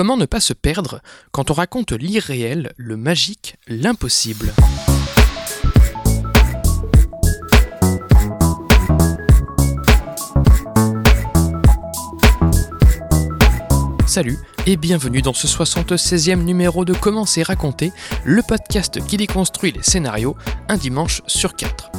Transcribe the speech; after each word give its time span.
Comment 0.00 0.16
ne 0.16 0.24
pas 0.24 0.40
se 0.40 0.54
perdre 0.54 1.02
quand 1.30 1.50
on 1.50 1.52
raconte 1.52 1.92
l'irréel, 1.92 2.72
le 2.78 2.96
magique, 2.96 3.56
l'impossible? 3.68 4.54
Salut 14.10 14.38
et 14.66 14.76
bienvenue 14.76 15.22
dans 15.22 15.32
ce 15.32 15.46
76e 15.46 16.42
numéro 16.42 16.84
de 16.84 16.92
Comment 16.92 17.26
c'est 17.26 17.44
raconté, 17.44 17.92
le 18.24 18.42
podcast 18.42 18.98
qui 19.06 19.16
déconstruit 19.16 19.70
les 19.70 19.84
scénarios 19.84 20.34
un 20.68 20.76
dimanche 20.76 21.22
sur 21.28 21.54
quatre. 21.54 21.92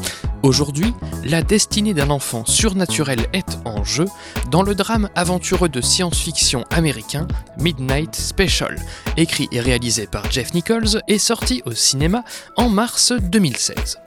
Aujourd'hui, 0.44 0.94
la 1.24 1.42
destinée 1.42 1.94
d'un 1.94 2.10
enfant 2.10 2.44
surnaturel 2.46 3.28
est 3.32 3.58
en 3.64 3.86
jeu 3.86 4.08
dans 4.50 4.62
le 4.62 4.76
drame 4.76 5.08
aventureux 5.16 5.70
de 5.70 5.80
science-fiction 5.80 6.66
américain 6.70 7.30
Midnight 7.58 8.14
Special, 8.14 8.76
écrit 9.16 9.48
et 9.54 9.62
réalisé 9.62 10.06
par 10.06 10.30
Jeff 10.30 10.54
Nichols 10.54 11.02
et 11.08 11.18
sorti 11.18 11.64
au 11.66 11.72
cinéma 11.72 12.26
en 12.58 12.68
mars 12.68 13.14
2016. 13.14 14.00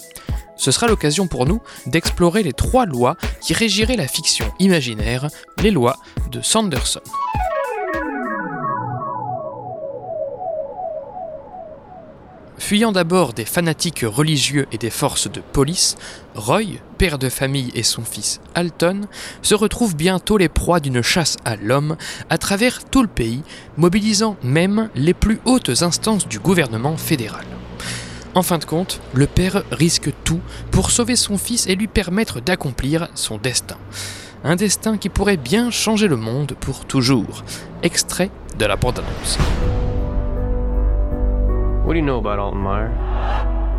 Ce 0.57 0.71
sera 0.71 0.89
l'occasion 0.89 1.27
pour 1.27 1.47
nous 1.47 1.63
d'explorer 1.87 2.43
les 2.43 2.53
trois 2.53 2.85
lois 2.85 3.17
qui 3.41 3.55
régiraient 3.55 3.97
la 3.97 4.09
fiction 4.09 4.53
imaginaire, 4.59 5.29
les 5.63 5.71
lois 5.71 5.97
de 6.31 6.43
Sanderson. 6.43 7.01
Fuyant 12.59 12.93
d'abord 12.93 13.33
des 13.33 13.45
fanatiques 13.45 14.05
religieux 14.07 14.67
et 14.73 14.79
des 14.79 14.91
forces 14.91 15.31
de 15.31 15.41
police, 15.41 15.97
Roy, 16.35 16.79
père 16.99 17.19
de 17.19 17.29
famille 17.29 17.71
et 17.75 17.83
son 17.83 18.03
fils 18.03 18.41
Alton, 18.55 19.03
se 19.43 19.55
retrouvent 19.55 19.97
bientôt 19.97 20.39
les 20.39 20.49
proies 20.49 20.81
d'une 20.81 21.03
chasse 21.03 21.37
à 21.45 21.57
l'homme 21.57 21.97
à 22.31 22.39
travers 22.39 22.85
tout 22.85 23.03
le 23.03 23.09
pays, 23.09 23.43
mobilisant 23.77 24.37
même 24.43 24.89
les 24.95 25.15
plus 25.15 25.41
hautes 25.45 25.83
instances 25.83 26.29
du 26.29 26.39
gouvernement 26.39 26.97
fédéral. 26.97 27.45
En 28.35 28.43
fin 28.43 28.59
de 28.59 28.65
compte, 28.65 29.01
le 29.13 29.27
père 29.27 29.63
risque 29.71 30.11
tout 30.25 30.41
pour 30.71 30.91
sauver 30.91 31.17
son 31.17 31.39
fils 31.39 31.67
et 31.67 31.77
lui 31.77 31.87
permettre 31.87 32.41
d'accomplir 32.41 33.09
son 33.15 33.37
destin. 33.37 33.77
Un 34.43 34.57
destin 34.57 34.97
qui 34.97 35.09
pourrait 35.09 35.37
bien 35.37 35.71
changer 35.71 36.09
le 36.09 36.17
monde 36.17 36.55
pour 36.61 36.85
toujours. 36.85 37.45
Extrait 37.83 38.31
de 38.59 38.67
la 38.67 38.77
bande-annonce. 38.77 39.39
What 41.85 41.93
do 41.93 41.99
you 41.99 42.05
know 42.07 42.17
about 42.17 42.39
Alton 42.39 42.61
Meyer? 42.61 42.89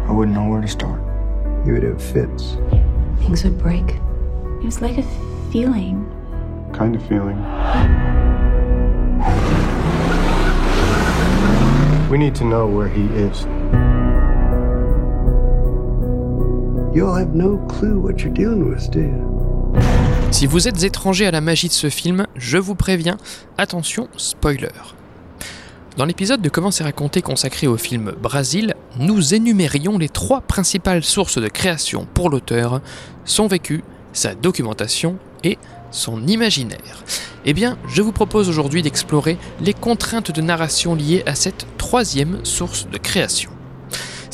I 0.08 0.11
wouldn't 0.11 0.38
know 0.38 0.48
where 0.48 0.61
to 0.61 0.67
start. 0.67 1.02
He 1.66 1.72
would 1.72 1.81
have 1.81 2.00
fits. 2.00 2.56
Things 3.17 3.44
would 3.44 3.58
break. 3.58 3.95
It 4.61 4.64
was 4.64 4.80
like 4.80 5.00
a 5.00 5.03
feeling. 5.52 6.06
Kind 6.72 6.95
of 6.95 7.02
feeling. 7.08 7.42
We 12.11 12.20
need 12.20 12.36
to 12.36 12.45
know 12.45 12.67
where 12.67 12.88
he 12.88 13.06
is. 13.06 13.48
You'll 16.95 17.16
have 17.16 17.33
no 17.33 17.58
clue 17.67 18.00
what 18.00 18.22
you're 18.22 18.31
dealing 18.31 18.70
with, 18.70 18.92
do 18.92 19.00
you? 19.00 19.31
Si 20.31 20.45
vous 20.45 20.67
êtes 20.67 20.83
étranger 20.83 21.26
à 21.26 21.31
la 21.31 21.42
magie 21.42 21.70
de 21.70 21.73
ce 21.73 21.89
film, 21.89 22.28
je 22.36 22.59
vous 22.59 22.76
préviens, 22.76 23.17
attention, 23.58 24.08
spoiler. 24.16 24.70
Dans 25.98 26.04
l'épisode 26.04 26.42
de 26.42 26.50
Comment 26.50 26.72
c'est 26.72 26.84
raconté 26.84 27.22
consacré 27.22 27.68
au 27.68 27.78
film 27.78 28.12
Brasil, 28.22 28.76
nous 29.00 29.34
énumérions 29.34 29.98
les 29.98 30.10
trois 30.10 30.42
principales 30.42 31.06
sources 31.06 31.38
de 31.38 31.48
création 31.48 32.06
pour 32.14 32.30
l'auteur, 32.30 32.82
son 33.24 33.48
vécu, 33.48 33.82
sa 34.12 34.36
documentation 34.36 35.18
et 35.46 35.58
son 35.92 36.28
imaginaire. 36.28 37.02
Eh 37.46 37.54
bien, 37.54 37.78
je 37.88 38.02
vous 38.02 38.12
propose 38.12 38.50
aujourd'hui 38.50 38.82
d'explorer 38.82 39.38
les 39.62 39.73
contraintes 39.73 40.32
de 40.32 40.42
narration 40.42 40.96
liées 40.96 41.23
à 41.26 41.34
cette 41.34 41.66
troisième 41.78 42.44
source 42.44 42.90
de 42.90 42.98
création. 42.98 43.55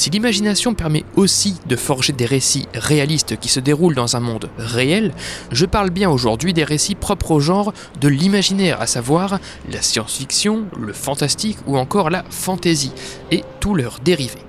Si 0.02 0.10
l'imagination 0.10 0.74
permet 0.74 1.04
aussi 1.16 1.58
de 1.68 1.76
forger 1.76 2.12
des 2.12 2.26
récits 2.26 2.68
réalistes 2.74 3.38
qui 3.40 3.50
se 3.50 3.60
déroulent 3.60 3.94
dans 3.94 4.16
un 4.16 4.20
monde 4.20 4.50
réel, 4.58 5.14
je 5.52 5.68
parle 5.68 5.92
bien 5.92 6.10
aujourd'hui 6.10 6.54
des 6.54 6.64
récits 6.64 6.96
propres 6.96 7.30
au 7.30 7.40
genre 7.40 7.72
de 8.00 8.08
l'imaginaire, 8.08 8.82
à 8.82 8.88
savoir 8.88 9.38
la 9.72 9.84
science-fiction, 9.84 10.66
le 10.76 10.92
fantastique 10.92 11.60
ou 11.68 11.78
encore 11.78 12.10
la 12.10 12.24
fantasy, 12.32 12.92
et 13.30 13.44
tous 13.60 13.76
leurs 13.76 14.00
dérivés. 14.00 14.42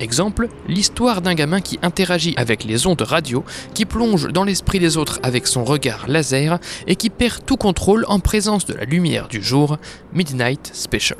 Exemple, 0.00 0.48
l'histoire 0.66 1.20
d'un 1.20 1.34
gamin 1.34 1.60
qui 1.60 1.78
interagit 1.82 2.32
avec 2.38 2.64
les 2.64 2.86
ondes 2.86 3.02
radio, 3.02 3.44
qui 3.74 3.84
plonge 3.84 4.28
dans 4.28 4.44
l'esprit 4.44 4.78
des 4.78 4.96
autres 4.96 5.20
avec 5.22 5.46
son 5.46 5.64
regard 5.66 6.06
laser 6.08 6.58
et 6.86 6.96
qui 6.96 7.10
perd 7.10 7.44
tout 7.44 7.58
contrôle 7.58 8.06
en 8.08 8.18
présence 8.18 8.64
de 8.64 8.72
la 8.72 8.84
lumière 8.84 9.28
du 9.28 9.42
jour, 9.42 9.76
Midnight 10.14 10.70
Special. 10.72 11.18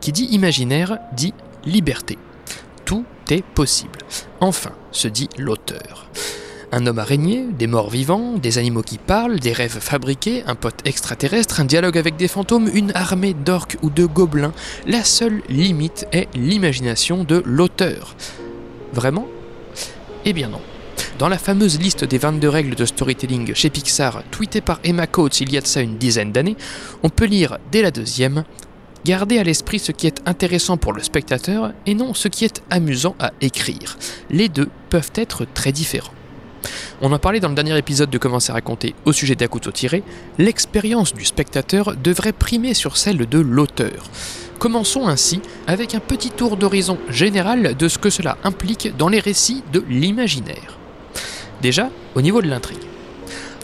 Qui 0.00 0.12
dit 0.12 0.26
imaginaire 0.26 0.98
dit 1.16 1.34
liberté 1.64 2.18
possible. 3.36 3.98
Enfin, 4.40 4.72
se 4.90 5.08
dit 5.08 5.28
l'auteur. 5.38 6.08
Un 6.70 6.86
homme 6.86 6.98
araignée, 6.98 7.46
des 7.58 7.66
morts 7.66 7.88
vivants, 7.88 8.34
des 8.34 8.58
animaux 8.58 8.82
qui 8.82 8.98
parlent, 8.98 9.38
des 9.38 9.52
rêves 9.52 9.78
fabriqués, 9.80 10.44
un 10.46 10.54
pote 10.54 10.80
extraterrestre, 10.84 11.60
un 11.60 11.64
dialogue 11.64 11.96
avec 11.96 12.16
des 12.16 12.28
fantômes, 12.28 12.68
une 12.72 12.92
armée 12.94 13.32
d'orques 13.32 13.78
ou 13.82 13.88
de 13.88 14.04
gobelins. 14.04 14.52
La 14.86 15.02
seule 15.02 15.42
limite 15.48 16.06
est 16.12 16.28
l'imagination 16.34 17.24
de 17.24 17.42
l'auteur. 17.46 18.16
Vraiment? 18.92 19.26
Eh 20.26 20.32
bien 20.32 20.48
non. 20.48 20.60
Dans 21.18 21.28
la 21.28 21.38
fameuse 21.38 21.80
liste 21.80 22.04
des 22.04 22.18
22 22.18 22.48
règles 22.48 22.74
de 22.74 22.84
storytelling 22.84 23.54
chez 23.54 23.70
Pixar, 23.70 24.22
tweetée 24.30 24.60
par 24.60 24.78
Emma 24.84 25.06
Coates 25.06 25.40
il 25.40 25.52
y 25.52 25.56
a 25.56 25.60
de 25.60 25.66
ça 25.66 25.80
une 25.80 25.96
dizaine 25.96 26.32
d'années, 26.32 26.56
on 27.02 27.08
peut 27.08 27.24
lire 27.24 27.58
dès 27.72 27.82
la 27.82 27.90
deuxième 27.90 28.44
Gardez 29.04 29.38
à 29.38 29.44
l'esprit 29.44 29.78
ce 29.78 29.92
qui 29.92 30.06
est 30.06 30.20
intéressant 30.26 30.76
pour 30.76 30.92
le 30.92 31.02
spectateur 31.02 31.72
et 31.86 31.94
non 31.94 32.14
ce 32.14 32.28
qui 32.28 32.44
est 32.44 32.62
amusant 32.70 33.14
à 33.18 33.32
écrire. 33.40 33.96
Les 34.30 34.48
deux 34.48 34.68
peuvent 34.90 35.12
être 35.14 35.46
très 35.54 35.72
différents. 35.72 36.12
On 37.00 37.12
en 37.12 37.18
parlait 37.18 37.40
dans 37.40 37.48
le 37.48 37.54
dernier 37.54 37.78
épisode 37.78 38.10
de 38.10 38.18
Comment 38.18 38.40
c'est 38.40 38.52
raconté 38.52 38.94
au 39.04 39.12
sujet 39.12 39.36
d'Akuto 39.36 39.70
tiré, 39.70 40.02
l'expérience 40.38 41.14
du 41.14 41.24
spectateur 41.24 41.94
devrait 41.96 42.32
primer 42.32 42.74
sur 42.74 42.96
celle 42.96 43.28
de 43.28 43.38
l'auteur. 43.38 44.10
Commençons 44.58 45.06
ainsi 45.06 45.40
avec 45.68 45.94
un 45.94 46.00
petit 46.00 46.30
tour 46.30 46.56
d'horizon 46.56 46.98
général 47.08 47.76
de 47.76 47.88
ce 47.88 47.98
que 47.98 48.10
cela 48.10 48.36
implique 48.42 48.96
dans 48.96 49.08
les 49.08 49.20
récits 49.20 49.62
de 49.72 49.84
l'imaginaire. 49.88 50.78
Déjà, 51.62 51.90
au 52.16 52.20
niveau 52.20 52.42
de 52.42 52.48
l'intrigue. 52.48 52.87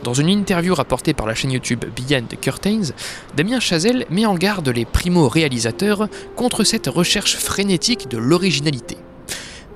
Dans 0.04 0.12
une 0.12 0.28
interview 0.28 0.74
rapportée 0.74 1.14
par 1.14 1.26
la 1.26 1.34
chaîne 1.34 1.52
YouTube 1.52 1.86
Beyond 1.96 2.26
the 2.28 2.38
Curtains, 2.38 2.92
Damien 3.38 3.58
Chazelle 3.58 4.04
met 4.10 4.26
en 4.26 4.34
garde 4.34 4.68
les 4.68 4.84
primo-réalisateurs 4.84 6.08
contre 6.36 6.62
cette 6.62 6.88
recherche 6.88 7.36
frénétique 7.38 8.10
de 8.10 8.18
l'originalité. 8.18 8.98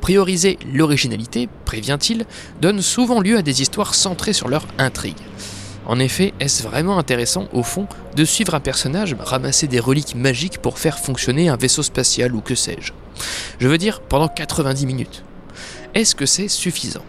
Prioriser 0.03 0.59
l'originalité, 0.71 1.49
prévient-il, 1.65 2.27
donne 2.61 2.83
souvent 2.83 3.23
lieu 3.23 3.39
à 3.39 3.43
des 3.43 3.63
histoires 3.63 3.95
centrées 3.95 4.35
sur 4.35 4.49
leur 4.49 4.67
intrigue. 4.77 5.17
En 5.87 5.99
effet, 5.99 6.35
est-ce 6.41 6.63
vraiment 6.63 6.99
intéressant, 6.99 7.49
au 7.55 7.63
fond, 7.63 7.87
de 8.15 8.27
suivre 8.27 8.55
un 8.55 8.61
personnage 8.61 9.17
ramasser 9.19 9.67
des 9.67 9.81
reliques 9.81 10.15
magiques 10.15 10.59
pour 10.59 10.79
faire 10.79 10.99
fonctionner 10.99 11.49
un 11.49 11.57
vaisseau 11.57 11.83
spatial 11.83 12.35
ou 12.35 12.43
que 12.43 12.55
sais-je? 12.55 12.93
Je 13.61 13.67
veux 13.67 13.79
dire, 13.79 14.03
pendant 14.03 14.29
90 14.29 14.85
minutes. 14.85 15.25
Est-ce 15.95 16.15
que 16.15 16.27
c'est 16.27 16.49
suffisant? 16.49 17.05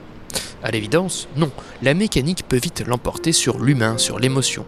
À 0.64 0.72
l'évidence, 0.72 1.28
non, 1.36 1.52
la 1.82 1.94
mécanique 1.94 2.44
peut 2.48 2.58
vite 2.58 2.84
l'emporter 2.86 3.32
sur 3.32 3.60
l'humain, 3.60 3.98
sur 3.98 4.20
l'émotion. 4.20 4.66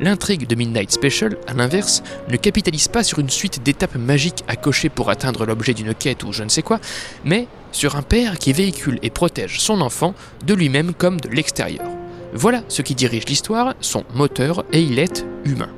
L'intrigue 0.00 0.46
de 0.46 0.54
Midnight 0.56 0.90
Special, 0.90 1.36
à 1.46 1.54
l'inverse, 1.54 2.02
ne 2.28 2.36
capitalise 2.36 2.88
pas 2.88 3.04
sur 3.04 3.20
une 3.20 3.30
suite 3.30 3.62
d'étapes 3.62 3.94
magiques 3.94 4.42
à 4.48 4.56
cocher 4.56 4.88
pour 4.88 5.08
atteindre 5.08 5.46
l'objet 5.46 5.72
d'une 5.72 5.94
quête 5.94 6.24
ou 6.24 6.32
je 6.32 6.42
ne 6.42 6.48
sais 6.48 6.62
quoi, 6.62 6.80
mais 7.24 7.46
sur 7.70 7.96
un 7.96 8.02
père 8.02 8.38
qui 8.38 8.52
véhicule 8.52 8.98
et 9.02 9.10
protège 9.10 9.60
son 9.60 9.80
enfant 9.80 10.14
de 10.44 10.54
lui-même 10.54 10.94
comme 10.94 11.20
de 11.20 11.28
l'extérieur. 11.28 11.86
Voilà 12.32 12.64
ce 12.68 12.82
qui 12.82 12.96
dirige 12.96 13.26
l'histoire, 13.26 13.74
son 13.80 14.04
moteur, 14.14 14.64
et 14.72 14.82
il 14.82 14.98
est 14.98 15.24
humain. 15.44 15.70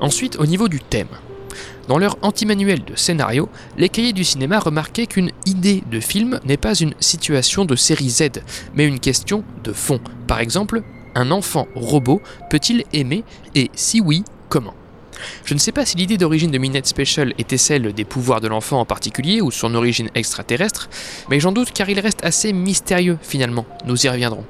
Ensuite, 0.00 0.36
au 0.36 0.46
niveau 0.46 0.68
du 0.68 0.80
thème. 0.80 1.06
Dans 1.88 1.98
leur 1.98 2.16
anti-manuel 2.22 2.84
de 2.84 2.94
scénario, 2.96 3.48
les 3.76 3.88
cahiers 3.88 4.12
du 4.12 4.24
cinéma 4.24 4.58
remarquaient 4.58 5.06
qu'une 5.06 5.30
idée 5.46 5.82
de 5.90 6.00
film 6.00 6.40
n'est 6.44 6.56
pas 6.56 6.74
une 6.74 6.94
situation 7.00 7.64
de 7.64 7.76
série 7.76 8.10
Z, 8.10 8.42
mais 8.74 8.86
une 8.86 9.00
question 9.00 9.44
de 9.64 9.72
fond. 9.72 10.00
Par 10.26 10.40
exemple, 10.40 10.82
un 11.14 11.30
enfant 11.30 11.66
robot 11.74 12.20
peut-il 12.50 12.84
aimer 12.92 13.24
et 13.54 13.70
si 13.74 14.00
oui, 14.00 14.24
comment? 14.48 14.74
Je 15.44 15.54
ne 15.54 15.58
sais 15.58 15.72
pas 15.72 15.86
si 15.86 15.96
l'idée 15.96 16.18
d'origine 16.18 16.50
de 16.50 16.58
Minette 16.58 16.86
Special 16.86 17.34
était 17.38 17.56
celle 17.56 17.92
des 17.92 18.04
pouvoirs 18.04 18.40
de 18.40 18.48
l'enfant 18.48 18.80
en 18.80 18.84
particulier 18.84 19.40
ou 19.40 19.50
son 19.50 19.74
origine 19.74 20.10
extraterrestre, 20.14 20.88
mais 21.28 21.40
j'en 21.40 21.52
doute 21.52 21.72
car 21.72 21.88
il 21.88 22.00
reste 22.00 22.24
assez 22.24 22.52
mystérieux 22.52 23.18
finalement, 23.22 23.66
nous 23.84 24.06
y 24.06 24.08
reviendrons. 24.08 24.44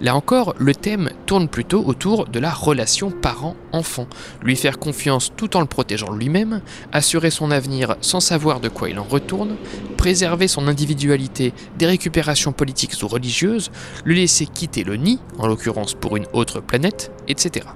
Là 0.00 0.14
encore, 0.14 0.54
le 0.58 0.74
thème 0.74 1.10
tourne 1.26 1.48
plutôt 1.48 1.84
autour 1.84 2.26
de 2.26 2.38
la 2.38 2.52
relation 2.52 3.10
parent-enfant, 3.10 4.06
lui 4.42 4.56
faire 4.56 4.78
confiance 4.78 5.32
tout 5.36 5.56
en 5.56 5.60
le 5.60 5.66
protégeant 5.66 6.12
lui-même, 6.12 6.62
assurer 6.92 7.30
son 7.30 7.50
avenir 7.50 7.96
sans 8.00 8.20
savoir 8.20 8.60
de 8.60 8.68
quoi 8.68 8.88
il 8.90 8.98
en 8.98 9.04
retourne, 9.04 9.56
préserver 9.96 10.48
son 10.48 10.68
individualité 10.68 11.52
des 11.78 11.86
récupérations 11.86 12.52
politiques 12.52 12.94
ou 13.02 13.08
religieuses, 13.08 13.70
le 14.04 14.14
laisser 14.14 14.46
quitter 14.46 14.84
le 14.84 14.96
nid, 14.96 15.18
en 15.38 15.46
l'occurrence 15.46 15.94
pour 15.94 16.16
une 16.16 16.26
autre 16.32 16.60
planète, 16.60 17.10
etc. 17.28 17.66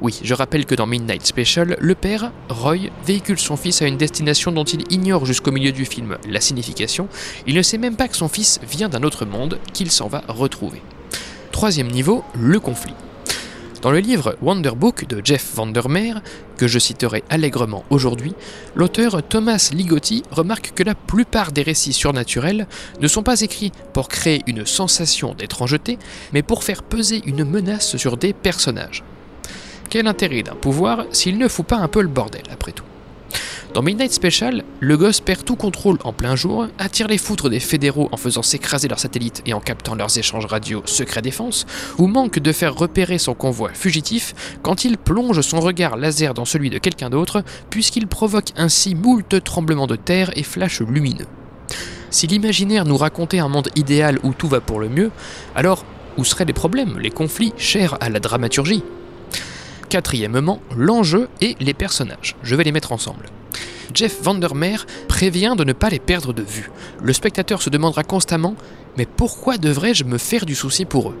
Oui, 0.00 0.20
je 0.22 0.34
rappelle 0.34 0.64
que 0.64 0.74
dans 0.74 0.86
Midnight 0.86 1.26
Special, 1.26 1.76
le 1.80 1.94
père, 1.94 2.32
Roy, 2.48 2.90
véhicule 3.04 3.38
son 3.38 3.56
fils 3.56 3.82
à 3.82 3.86
une 3.86 3.96
destination 3.96 4.52
dont 4.52 4.64
il 4.64 4.84
ignore 4.92 5.26
jusqu'au 5.26 5.50
milieu 5.50 5.72
du 5.72 5.84
film 5.84 6.18
la 6.28 6.40
signification, 6.40 7.08
il 7.46 7.54
ne 7.54 7.62
sait 7.62 7.78
même 7.78 7.96
pas 7.96 8.08
que 8.08 8.16
son 8.16 8.28
fils 8.28 8.60
vient 8.68 8.88
d'un 8.88 9.02
autre 9.02 9.26
monde 9.26 9.58
qu'il 9.72 9.90
s'en 9.90 10.08
va 10.08 10.22
retrouver. 10.28 10.82
Troisième 11.52 11.88
niveau, 11.88 12.24
le 12.34 12.60
conflit. 12.60 12.94
Dans 13.82 13.92
le 13.92 14.00
livre 14.00 14.36
Wonder 14.42 14.72
Book 14.76 15.06
de 15.06 15.20
Jeff 15.24 15.54
Vandermeer, 15.54 16.20
que 16.56 16.66
je 16.66 16.80
citerai 16.80 17.22
allègrement 17.30 17.84
aujourd'hui, 17.90 18.34
l'auteur 18.74 19.22
Thomas 19.22 19.70
Ligotti 19.72 20.24
remarque 20.32 20.72
que 20.74 20.82
la 20.82 20.96
plupart 20.96 21.52
des 21.52 21.62
récits 21.62 21.92
surnaturels 21.92 22.66
ne 23.00 23.06
sont 23.06 23.22
pas 23.22 23.40
écrits 23.40 23.70
pour 23.92 24.08
créer 24.08 24.42
une 24.48 24.66
sensation 24.66 25.34
d'étrangeté, 25.34 25.98
mais 26.32 26.42
pour 26.42 26.64
faire 26.64 26.82
peser 26.82 27.22
une 27.24 27.44
menace 27.44 27.96
sur 27.96 28.16
des 28.16 28.32
personnages. 28.32 29.04
Quel 29.90 30.06
intérêt 30.06 30.42
d'un 30.42 30.54
pouvoir 30.54 31.06
s'il 31.12 31.38
ne 31.38 31.48
fout 31.48 31.64
pas 31.64 31.76
un 31.76 31.88
peu 31.88 32.02
le 32.02 32.08
bordel, 32.08 32.42
après 32.52 32.72
tout? 32.72 32.84
Dans 33.72 33.82
Midnight 33.82 34.12
Special, 34.12 34.64
le 34.80 34.96
gosse 34.96 35.20
perd 35.20 35.44
tout 35.44 35.56
contrôle 35.56 35.98
en 36.04 36.12
plein 36.12 36.36
jour, 36.36 36.66
attire 36.78 37.08
les 37.08 37.16
foutres 37.16 37.48
des 37.48 37.60
fédéraux 37.60 38.08
en 38.12 38.16
faisant 38.18 38.42
s'écraser 38.42 38.88
leurs 38.88 38.98
satellites 38.98 39.42
et 39.46 39.54
en 39.54 39.60
captant 39.60 39.94
leurs 39.94 40.18
échanges 40.18 40.46
radio 40.46 40.82
secret 40.84 41.22
défense, 41.22 41.66
ou 41.98 42.06
manque 42.06 42.38
de 42.38 42.52
faire 42.52 42.74
repérer 42.74 43.18
son 43.18 43.34
convoi 43.34 43.70
fugitif 43.72 44.34
quand 44.62 44.84
il 44.84 44.98
plonge 44.98 45.40
son 45.40 45.60
regard 45.60 45.96
laser 45.96 46.34
dans 46.34 46.44
celui 46.44 46.70
de 46.70 46.78
quelqu'un 46.78 47.08
d'autre, 47.08 47.42
puisqu'il 47.70 48.08
provoque 48.08 48.52
ainsi 48.56 48.94
moult 48.94 49.42
tremblements 49.42 49.86
de 49.86 49.96
terre 49.96 50.32
et 50.36 50.42
flashs 50.42 50.80
lumineux. 50.80 51.26
Si 52.10 52.26
l'imaginaire 52.26 52.84
nous 52.84 52.96
racontait 52.96 53.38
un 53.38 53.48
monde 53.48 53.68
idéal 53.76 54.18
où 54.22 54.32
tout 54.32 54.48
va 54.48 54.60
pour 54.60 54.80
le 54.80 54.88
mieux, 54.88 55.10
alors 55.54 55.84
où 56.18 56.24
seraient 56.24 56.46
les 56.46 56.52
problèmes, 56.52 56.98
les 56.98 57.10
conflits 57.10 57.52
chers 57.56 57.96
à 58.02 58.08
la 58.08 58.20
dramaturgie? 58.20 58.82
Quatrièmement, 59.88 60.60
l'enjeu 60.76 61.28
et 61.40 61.56
les 61.60 61.74
personnages. 61.74 62.36
Je 62.42 62.54
vais 62.54 62.64
les 62.64 62.72
mettre 62.72 62.92
ensemble. 62.92 63.26
Jeff 63.94 64.22
Vandermeer 64.22 64.86
prévient 65.08 65.54
de 65.56 65.64
ne 65.64 65.72
pas 65.72 65.88
les 65.88 65.98
perdre 65.98 66.32
de 66.32 66.42
vue. 66.42 66.70
Le 67.02 67.12
spectateur 67.12 67.62
se 67.62 67.70
demandera 67.70 68.02
constamment 68.04 68.54
Mais 68.96 69.06
pourquoi 69.06 69.56
devrais-je 69.56 70.04
me 70.04 70.18
faire 70.18 70.44
du 70.44 70.54
souci 70.54 70.84
pour 70.84 71.10
eux? 71.10 71.18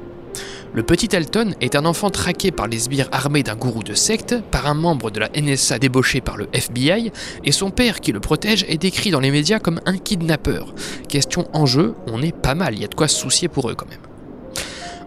Le 0.74 0.82
petit 0.82 1.16
Alton 1.16 1.54
est 1.62 1.76
un 1.76 1.86
enfant 1.86 2.10
traqué 2.10 2.50
par 2.50 2.66
les 2.66 2.80
sbires 2.80 3.08
armés 3.10 3.42
d'un 3.42 3.56
gourou 3.56 3.82
de 3.82 3.94
secte, 3.94 4.36
par 4.50 4.66
un 4.66 4.74
membre 4.74 5.10
de 5.10 5.20
la 5.20 5.30
NSA 5.34 5.78
débauché 5.78 6.20
par 6.20 6.36
le 6.36 6.46
FBI, 6.52 7.10
et 7.42 7.52
son 7.52 7.70
père 7.70 8.00
qui 8.00 8.12
le 8.12 8.20
protège 8.20 8.66
est 8.68 8.76
décrit 8.76 9.10
dans 9.10 9.20
les 9.20 9.30
médias 9.30 9.60
comme 9.60 9.80
un 9.86 9.96
kidnappeur. 9.96 10.74
Question 11.08 11.48
en 11.54 11.64
jeu, 11.64 11.94
on 12.06 12.20
est 12.20 12.36
pas 12.36 12.54
mal, 12.54 12.74
il 12.74 12.82
y 12.82 12.84
a 12.84 12.88
de 12.88 12.94
quoi 12.94 13.08
se 13.08 13.18
soucier 13.18 13.48
pour 13.48 13.70
eux 13.70 13.74
quand 13.74 13.88
même. 13.88 13.98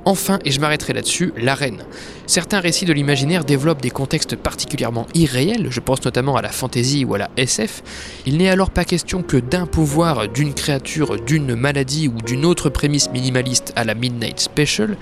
Enfin, 0.04 0.40
et 0.46 0.52
je 0.52 0.60
m'arrêterai 0.60 0.94
là-dessus, 0.94 1.32
l'arène. 1.38 1.84
Certains 2.26 2.60
récits 2.60 2.86
de 2.86 2.94
l'imaginaire 2.94 3.44
développent 3.44 3.82
des 3.82 3.92
contextes 3.92 4.36
particulièrement 4.36 5.06
irréels, 5.14 5.68
je 5.70 5.80
pense 5.80 6.04
notamment 6.04 6.36
à 6.38 6.42
la 6.42 6.50
fantasy 6.50 7.06
ou 7.06 7.14
à 7.14 7.20
la 7.20 7.30
SF. 7.38 7.84
Il 8.26 8.38
n'est 8.38 8.50
alors 8.50 8.72
pas 8.72 8.84
question 8.84 9.22
que 9.22 9.38
d'un 9.38 9.68
pouvoir, 9.68 10.28
d'une 10.28 10.56
créature, 10.56 11.22
d'une 11.22 11.56
maladie 11.56 12.08
ou 12.08 12.20
d'une 12.26 12.46
autre 12.46 12.70
prémisse 12.70 13.12
minimaliste 13.12 13.74
à 13.76 13.84
la 13.84 13.94
Midnight 13.94 14.40
Special, 14.40 14.98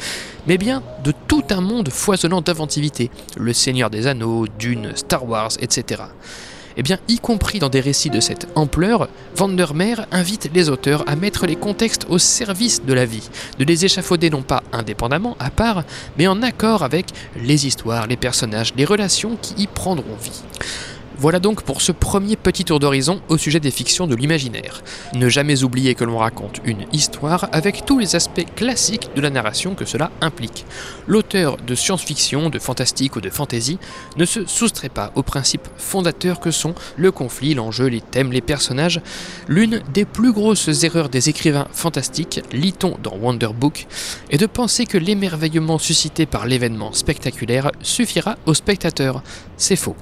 mais 0.47 0.57
bien 0.57 0.83
de 1.03 1.13
tout 1.27 1.43
un 1.49 1.61
monde 1.61 1.89
foisonnant 1.89 2.41
d'inventivité, 2.41 3.09
le 3.37 3.53
Seigneur 3.53 3.89
des 3.89 4.07
Anneaux, 4.07 4.47
Dune, 4.59 4.91
Star 4.95 5.27
Wars, 5.27 5.51
etc. 5.61 6.03
Eh 6.79 6.81
bien, 6.81 6.97
y 7.09 7.19
compris 7.19 7.59
dans 7.59 7.67
des 7.67 7.81
récits 7.81 8.09
de 8.09 8.21
cette 8.21 8.47
ampleur, 8.55 9.09
Vandermeer 9.35 10.05
invite 10.13 10.49
les 10.53 10.69
auteurs 10.69 11.03
à 11.09 11.17
mettre 11.17 11.45
les 11.45 11.57
contextes 11.57 12.05
au 12.07 12.19
service 12.19 12.85
de 12.85 12.93
la 12.93 13.03
vie, 13.03 13.29
de 13.57 13.65
les 13.65 13.83
échafauder 13.83 14.29
non 14.29 14.43
pas 14.43 14.63
indépendamment, 14.71 15.35
à 15.39 15.49
part, 15.49 15.83
mais 16.17 16.27
en 16.27 16.41
accord 16.41 16.83
avec 16.83 17.07
les 17.35 17.67
histoires, 17.67 18.07
les 18.07 18.15
personnages, 18.15 18.73
les 18.77 18.85
relations 18.85 19.37
qui 19.41 19.55
y 19.57 19.67
prendront 19.67 20.15
vie. 20.23 20.41
Voilà 21.21 21.41
donc 21.41 21.63
pour 21.63 21.81
ce 21.81 21.91
premier 21.91 22.37
petit 22.37 22.63
tour 22.63 22.79
d'horizon 22.79 23.21
au 23.27 23.37
sujet 23.37 23.59
des 23.59 23.71
fictions 23.71 24.07
de 24.07 24.15
l'imaginaire. 24.15 24.81
Ne 25.13 25.27
jamais 25.27 25.65
oublier 25.65 25.93
que 25.93 26.05
l'on 26.05 26.17
raconte 26.17 26.61
une 26.63 26.85
histoire 26.93 27.49
avec 27.51 27.83
tous 27.85 27.99
les 27.99 28.15
aspects 28.15 28.45
classiques 28.55 29.09
de 29.17 29.19
la 29.19 29.29
narration 29.29 29.75
que 29.75 29.83
cela 29.83 30.11
implique. 30.21 30.65
L'auteur 31.07 31.57
de 31.57 31.75
science-fiction, 31.75 32.49
de 32.49 32.57
fantastique 32.57 33.17
ou 33.17 33.21
de 33.21 33.29
fantasy 33.29 33.79
ne 34.15 34.23
se 34.23 34.45
soustrait 34.45 34.87
pas 34.87 35.11
aux 35.15 35.21
principes 35.21 35.67
fondateurs 35.75 36.39
que 36.39 36.51
sont 36.51 36.73
le 36.95 37.11
conflit, 37.11 37.53
l'enjeu, 37.53 37.87
les 37.87 37.99
thèmes, 37.99 38.31
les 38.31 38.39
personnages. 38.39 39.01
L'une 39.49 39.81
des 39.93 40.05
plus 40.05 40.31
grosses 40.31 40.85
erreurs 40.85 41.09
des 41.09 41.27
écrivains 41.27 41.67
fantastiques, 41.73 42.39
lit-on 42.53 42.97
dans 43.03 43.17
Wonder 43.17 43.49
Book, 43.53 43.87
est 44.29 44.37
de 44.37 44.45
penser 44.45 44.85
que 44.85 44.97
l'émerveillement 44.97 45.79
suscité 45.79 46.25
par 46.25 46.45
l'événement 46.45 46.93
spectaculaire 46.93 47.73
suffira 47.81 48.37
au 48.45 48.53
spectateur. 48.53 49.21
C'est 49.57 49.75
faux. 49.75 49.97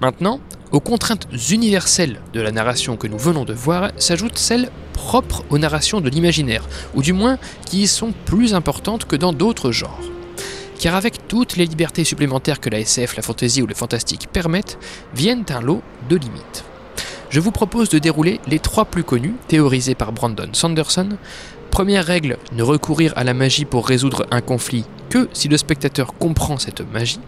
Maintenant, 0.00 0.40
aux 0.72 0.80
contraintes 0.80 1.28
universelles 1.50 2.18
de 2.32 2.40
la 2.40 2.50
narration 2.50 2.96
que 2.96 3.06
nous 3.06 3.18
venons 3.18 3.44
de 3.44 3.52
voir 3.52 3.92
s'ajoutent 3.98 4.38
celles 4.38 4.70
propres 4.94 5.44
aux 5.50 5.58
narrations 5.58 6.00
de 6.00 6.08
l'imaginaire, 6.08 6.66
ou 6.94 7.02
du 7.02 7.12
moins 7.12 7.38
qui 7.66 7.82
y 7.82 7.86
sont 7.86 8.12
plus 8.24 8.54
importantes 8.54 9.04
que 9.04 9.16
dans 9.16 9.32
d'autres 9.32 9.70
genres. 9.70 10.00
Car 10.80 10.94
avec 10.94 11.28
toutes 11.28 11.56
les 11.56 11.66
libertés 11.66 12.04
supplémentaires 12.04 12.58
que 12.58 12.70
la 12.70 12.80
SF, 12.80 13.16
la 13.16 13.22
fantasy 13.22 13.62
ou 13.62 13.66
le 13.66 13.74
fantastique 13.74 14.28
permettent, 14.32 14.78
viennent 15.14 15.44
un 15.50 15.60
lot 15.60 15.82
de 16.08 16.16
limites. 16.16 16.64
Je 17.28 17.40
vous 17.40 17.52
propose 17.52 17.88
de 17.88 17.98
dérouler 17.98 18.40
les 18.46 18.58
trois 18.58 18.84
plus 18.84 19.04
connus, 19.04 19.34
théorisés 19.48 19.94
par 19.94 20.12
Brandon 20.12 20.48
Sanderson. 20.52 21.10
Première 21.70 22.04
règle, 22.04 22.36
ne 22.52 22.62
recourir 22.62 23.12
à 23.16 23.24
la 23.24 23.32
magie 23.32 23.64
pour 23.64 23.86
résoudre 23.86 24.26
un 24.30 24.40
conflit 24.40 24.84
que 25.08 25.28
si 25.32 25.48
le 25.48 25.56
spectateur 25.56 26.14
comprend 26.14 26.58
cette 26.58 26.80
magie. 26.92 27.20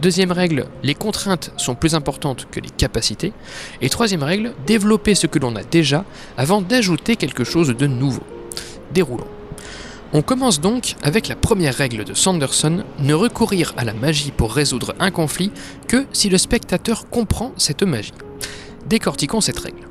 Deuxième 0.00 0.32
règle, 0.32 0.66
les 0.82 0.94
contraintes 0.94 1.52
sont 1.56 1.74
plus 1.74 1.94
importantes 1.94 2.46
que 2.50 2.60
les 2.60 2.70
capacités. 2.70 3.32
Et 3.80 3.88
troisième 3.88 4.22
règle, 4.22 4.52
développer 4.66 5.14
ce 5.14 5.26
que 5.26 5.38
l'on 5.38 5.56
a 5.56 5.62
déjà 5.62 6.04
avant 6.36 6.60
d'ajouter 6.60 7.16
quelque 7.16 7.44
chose 7.44 7.68
de 7.68 7.86
nouveau. 7.86 8.22
Déroulons. 8.92 9.26
On 10.12 10.22
commence 10.22 10.60
donc 10.60 10.94
avec 11.02 11.26
la 11.26 11.34
première 11.34 11.74
règle 11.74 12.04
de 12.04 12.14
Sanderson, 12.14 12.84
ne 13.00 13.14
recourir 13.14 13.74
à 13.76 13.84
la 13.84 13.94
magie 13.94 14.30
pour 14.30 14.52
résoudre 14.52 14.94
un 15.00 15.10
conflit 15.10 15.50
que 15.88 16.06
si 16.12 16.28
le 16.28 16.38
spectateur 16.38 17.08
comprend 17.08 17.52
cette 17.56 17.82
magie. 17.82 18.12
Décortiquons 18.86 19.40
cette 19.40 19.58
règle. 19.58 19.88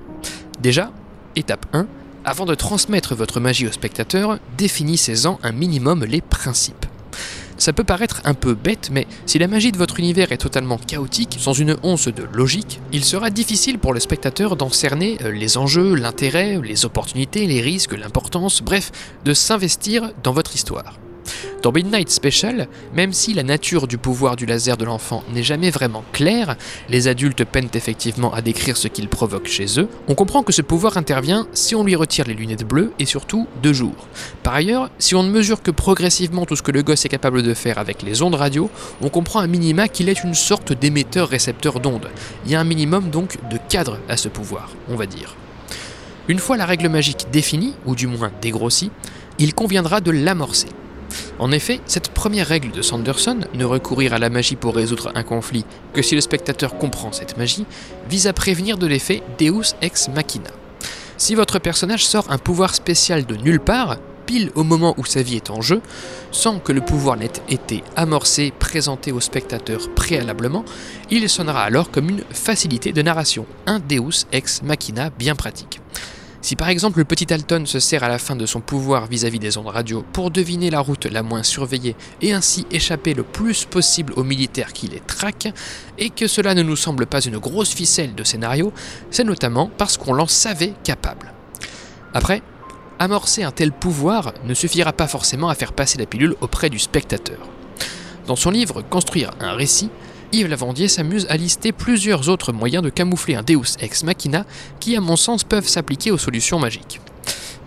Déjà, 0.62 0.92
étape 1.36 1.66
1, 1.74 1.88
avant 2.24 2.46
de 2.46 2.56
transmettre 2.56 3.16
votre 3.16 3.42
magie 3.42 3.68
au 3.68 3.72
spectateur, 3.72 4.40
définissez-en 4.58 5.40
un 5.44 5.52
minimum 5.52 6.06
les 6.06 6.22
principes. 6.22 6.86
Ça 7.64 7.72
peut 7.72 7.86
paraître 7.86 8.20
un 8.26 8.34
peu 8.34 8.56
bête, 8.56 8.90
mais 8.92 9.08
si 9.26 9.40
la 9.40 9.48
magie 9.48 9.72
de 9.72 9.78
votre 9.78 9.98
univers 9.98 10.34
est 10.34 10.38
totalement 10.38 10.78
chaotique, 10.78 11.38
sans 11.40 11.54
une 11.54 11.78
once 11.82 12.10
de 12.10 12.24
logique, 12.34 12.82
il 12.92 13.06
sera 13.06 13.30
difficile 13.30 13.80
pour 13.80 13.94
le 13.94 14.02
spectateur 14.02 14.58
d'en 14.58 14.70
cerner 14.70 15.18
euh, 15.24 15.32
les 15.32 15.56
enjeux, 15.58 15.96
l'intérêt, 15.96 16.60
les 16.62 16.84
opportunités, 16.84 17.48
les 17.48 17.62
risques, 17.62 17.98
l'importance, 17.98 18.62
bref, 18.62 18.92
de 19.24 19.34
s'investir 19.34 20.12
dans 20.24 20.34
votre 20.34 20.56
histoire. 20.56 21.00
Dans 21.62 21.72
Midnight 21.72 22.10
Special, 22.10 22.68
même 22.94 23.14
si 23.14 23.34
la 23.34 23.44
nature 23.44 23.88
du 23.88 23.98
pouvoir 23.98 24.36
du 24.36 24.46
laser 24.46 24.76
de 24.76 24.86
l'enfant 24.86 25.24
n'est 25.34 25.44
jamais 25.44 25.70
vraiment 25.70 26.04
claire, 26.12 26.58
les 26.90 27.08
adultes 27.08 27.46
peinent 27.46 27.70
effectivement 27.74 28.34
à 28.34 28.42
décrire 28.42 28.76
ce 28.76 28.88
qu'il 28.88 29.08
provoque 29.08 29.48
chez 29.48 29.80
eux, 29.80 29.88
on 30.08 30.16
comprend 30.16 30.44
que 30.44 30.52
ce 30.52 30.62
pouvoir 30.62 30.98
intervient 30.98 31.48
si 31.54 31.76
on 31.76 31.84
lui 31.84 31.96
retire 31.96 32.26
les 32.28 32.34
lunettes 32.34 32.68
bleues 32.68 32.92
et 33.00 33.06
surtout 33.06 33.48
de 33.62 33.72
jour. 33.72 33.96
Par 34.44 34.54
ailleurs, 34.54 34.90
si 35.00 35.16
on 35.16 35.24
ne 35.24 35.30
mesure 35.30 35.62
que 35.62 35.72
progressivement 35.72 36.46
tout 36.46 36.56
ce 36.56 36.64
que 36.64 36.72
le 36.72 36.84
gosse 36.84 37.06
est 37.06 37.10
capable 37.10 37.44
de 37.44 37.54
faire 37.54 37.78
avec 37.78 38.02
les 38.02 38.22
ondes 38.22 38.36
radio, 38.36 38.70
on 39.02 39.10
comprend 39.10 39.40
à 39.40 39.48
minima 39.48 39.88
qu'il 39.88 40.10
est 40.10 40.24
une 40.24 40.34
sorte 40.34 40.74
d'émetteur-récepteur 40.74 41.80
d'ondes. 41.80 42.10
Il 42.46 42.52
y 42.52 42.56
a 42.56 42.60
un 42.60 42.66
minimum 42.66 43.10
donc 43.10 43.38
de 43.50 43.58
cadre 43.70 44.00
à 44.10 44.18
ce 44.18 44.28
pouvoir, 44.28 44.70
on 44.90 44.96
va 44.96 45.06
dire. 45.06 45.36
Une 46.28 46.40
fois 46.40 46.58
la 46.58 46.66
règle 46.66 46.88
magique 46.88 47.28
définie, 47.32 47.74
ou 47.86 47.96
du 47.96 48.08
moins 48.08 48.32
dégrossie, 48.42 48.92
il 49.40 49.54
conviendra 49.54 50.00
de 50.00 50.12
l'amorcer. 50.12 50.68
En 51.40 51.52
effet, 51.52 51.82
cette 51.86 52.10
première 52.10 52.48
règle 52.48 52.72
de 52.72 52.82
Sanderson, 52.82 53.40
ne 53.54 53.66
recourir 53.66 54.14
à 54.14 54.20
la 54.20 54.30
magie 54.30 54.56
pour 54.56 54.76
résoudre 54.76 55.12
un 55.16 55.24
conflit 55.24 55.66
que 55.94 56.02
si 56.02 56.16
le 56.16 56.22
spectateur 56.22 56.78
comprend 56.78 57.12
cette 57.12 57.38
magie, 57.38 57.66
vise 58.10 58.28
à 58.28 58.34
prévenir 58.34 58.78
de 58.78 58.88
l'effet 58.88 59.24
Deus 59.40 59.76
ex 59.82 60.10
machina. 60.10 60.50
Si 61.18 61.36
votre 61.36 61.60
personnage 61.60 62.06
sort 62.06 62.32
un 62.32 62.38
pouvoir 62.38 62.76
spécial 62.76 63.26
de 63.26 63.36
nulle 63.36 63.60
part, 63.60 63.98
pile 64.26 64.52
au 64.56 64.64
moment 64.64 64.94
où 64.98 65.06
sa 65.06 65.22
vie 65.22 65.36
est 65.36 65.50
en 65.50 65.62
jeu, 65.62 65.82
sans 66.32 66.60
que 66.60 66.72
le 66.72 66.82
pouvoir 66.82 67.18
n'ait 67.18 67.32
été 67.50 67.84
amorcé, 67.96 68.54
présenté 68.58 69.12
au 69.12 69.20
spectateur 69.20 69.90
préalablement, 69.94 70.66
il 71.12 71.30
sonnera 71.30 71.64
alors 71.64 71.92
comme 71.92 72.10
une 72.10 72.24
facilité 72.32 72.94
de 72.94 73.02
narration, 73.02 73.46
un 73.66 73.80
Deus 73.80 74.26
ex 74.32 74.62
machina 74.64 75.10
bien 75.12 75.36
pratique. 75.36 75.82
Si 76.44 76.58
par 76.58 76.68
exemple 76.68 77.00
le 77.00 77.06
petit 77.06 77.34
Alton 77.34 77.66
se 77.66 77.80
sert 77.80 78.04
à 78.04 78.10
la 78.10 78.20
fin 78.20 78.36
de 78.36 78.46
son 78.46 78.60
pouvoir 78.60 79.08
vis-à-vis 79.08 79.40
des 79.40 79.58
ondes 79.58 79.68
radio 79.68 80.04
pour 80.12 80.30
deviner 80.30 80.70
la 80.70 80.82
route 80.82 81.06
la 81.06 81.24
moins 81.24 81.42
surveillée 81.42 81.96
et 82.22 82.34
ainsi 82.34 82.68
échapper 82.70 83.14
le 83.14 83.24
plus 83.24 83.64
possible 83.64 84.12
aux 84.18 84.26
militaires 84.26 84.74
qui 84.74 84.90
les 84.90 85.00
traquent, 85.00 85.54
et 85.98 86.10
que 86.10 86.28
cela 86.28 86.54
ne 86.54 86.62
nous 86.62 86.76
semble 86.76 87.06
pas 87.06 87.22
une 87.22 87.38
grosse 87.38 87.74
ficelle 87.74 88.14
de 88.14 88.26
scénario, 88.26 88.74
c'est 89.10 89.24
notamment 89.24 89.72
parce 89.78 89.96
qu'on 89.96 90.12
l'en 90.12 90.28
savait 90.28 90.74
capable. 90.84 91.32
Après, 92.14 92.42
amorcer 93.00 93.44
un 93.44 93.52
tel 93.52 93.72
pouvoir 93.72 94.34
ne 94.44 94.54
suffira 94.54 94.92
pas 94.92 95.08
forcément 95.08 95.48
à 95.48 95.56
faire 95.56 95.72
passer 95.72 95.98
la 95.98 96.06
pilule 96.06 96.36
auprès 96.42 96.70
du 96.70 96.78
spectateur. 96.78 97.40
Dans 98.28 98.36
son 98.36 98.52
livre 98.52 98.82
Construire 98.82 99.32
un 99.40 99.54
récit, 99.54 99.90
Yves 100.34 100.48
Lavandier 100.48 100.88
s'amuse 100.88 101.28
à 101.30 101.38
lister 101.38 101.72
plusieurs 101.72 102.28
autres 102.28 102.52
moyens 102.54 102.84
de 102.84 102.90
camoufler 102.90 103.36
un 103.36 103.44
Deus 103.44 103.78
ex 103.80 104.04
machina 104.04 104.46
qui, 104.80 104.98
à 104.98 105.00
mon 105.00 105.16
sens, 105.16 105.44
peuvent 105.44 105.68
s'appliquer 105.68 106.10
aux 106.10 106.18
solutions 106.18 106.58
magiques. 106.58 107.00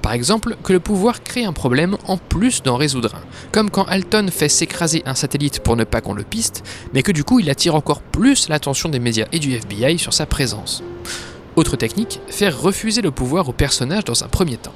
Par 0.02 0.12
exemple, 0.12 0.56
que 0.64 0.73
le 0.73 0.80
pouvoir 0.80 1.23
crée 1.23 1.44
un 1.44 1.52
problème 1.52 1.96
en 2.08 2.16
plus 2.16 2.64
d'en 2.64 2.76
résoudre 2.76 3.14
un, 3.14 3.23
comme 3.52 3.70
quand 3.70 3.85
Alton 3.85 4.26
fait 4.32 4.49
s'écraser 4.49 5.02
un 5.06 5.14
satellite 5.14 5.61
pour 5.61 5.76
ne 5.76 5.85
pas 5.85 6.00
qu'on 6.00 6.14
le 6.14 6.25
piste, 6.25 6.64
mais 6.92 7.04
que 7.04 7.12
du 7.12 7.23
coup 7.23 7.38
il 7.38 7.50
attire 7.50 7.76
encore 7.76 8.02
plus 8.02 8.49
l'attention 8.49 8.88
des 8.88 8.99
médias 8.99 9.26
et 9.30 9.38
du 9.38 9.52
FBI 9.54 9.99
sur 9.99 10.12
sa 10.12 10.26
présence. 10.26 10.82
Autre 11.54 11.76
technique, 11.76 12.20
faire 12.28 12.61
refuser 12.61 13.00
le 13.00 13.12
pouvoir 13.12 13.49
au 13.49 13.52
personnage 13.52 14.04
dans 14.04 14.25
un 14.25 14.28
premier 14.28 14.56
temps. 14.56 14.75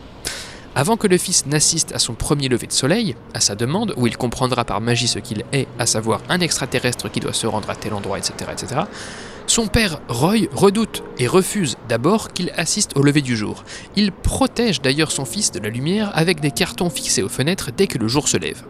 Avant 0.76 0.96
que 0.96 1.08
le 1.08 1.18
fils 1.18 1.46
n'assiste 1.46 1.92
à 1.92 1.98
son 1.98 2.14
premier 2.14 2.48
lever 2.48 2.68
de 2.68 2.72
soleil, 2.72 3.16
à 3.34 3.40
sa 3.40 3.56
demande, 3.56 3.92
où 3.96 4.06
il 4.06 4.16
comprendra 4.16 4.64
par 4.64 4.80
magie 4.80 5.08
ce 5.08 5.18
qu'il 5.18 5.44
est, 5.52 5.66
à 5.78 5.86
savoir 5.86 6.20
un 6.28 6.40
extraterrestre 6.40 7.10
qui 7.10 7.18
doit 7.18 7.32
se 7.32 7.48
rendre 7.48 7.68
à 7.70 7.74
tel 7.74 7.92
endroit, 7.92 8.18
etc., 8.18 8.50
etc., 8.52 8.82
son 9.48 9.66
père, 9.66 10.00
Roy, 10.08 10.46
redoute 10.52 11.02
et 11.18 11.26
refuse 11.26 11.76
d'abord 11.88 12.32
qu'il 12.32 12.52
assiste 12.56 12.96
au 12.96 13.02
lever 13.02 13.20
du 13.20 13.36
jour. 13.36 13.64
Il 13.96 14.12
protège 14.12 14.80
d'ailleurs 14.80 15.10
son 15.10 15.24
fils 15.24 15.50
de 15.50 15.58
la 15.58 15.70
lumière 15.70 16.12
avec 16.14 16.38
des 16.38 16.52
cartons 16.52 16.88
fixés 16.88 17.24
aux 17.24 17.28
fenêtres 17.28 17.70
dès 17.76 17.88
que 17.88 17.98
le 17.98 18.06
jour 18.06 18.28
se 18.28 18.36
lève. 18.36 18.62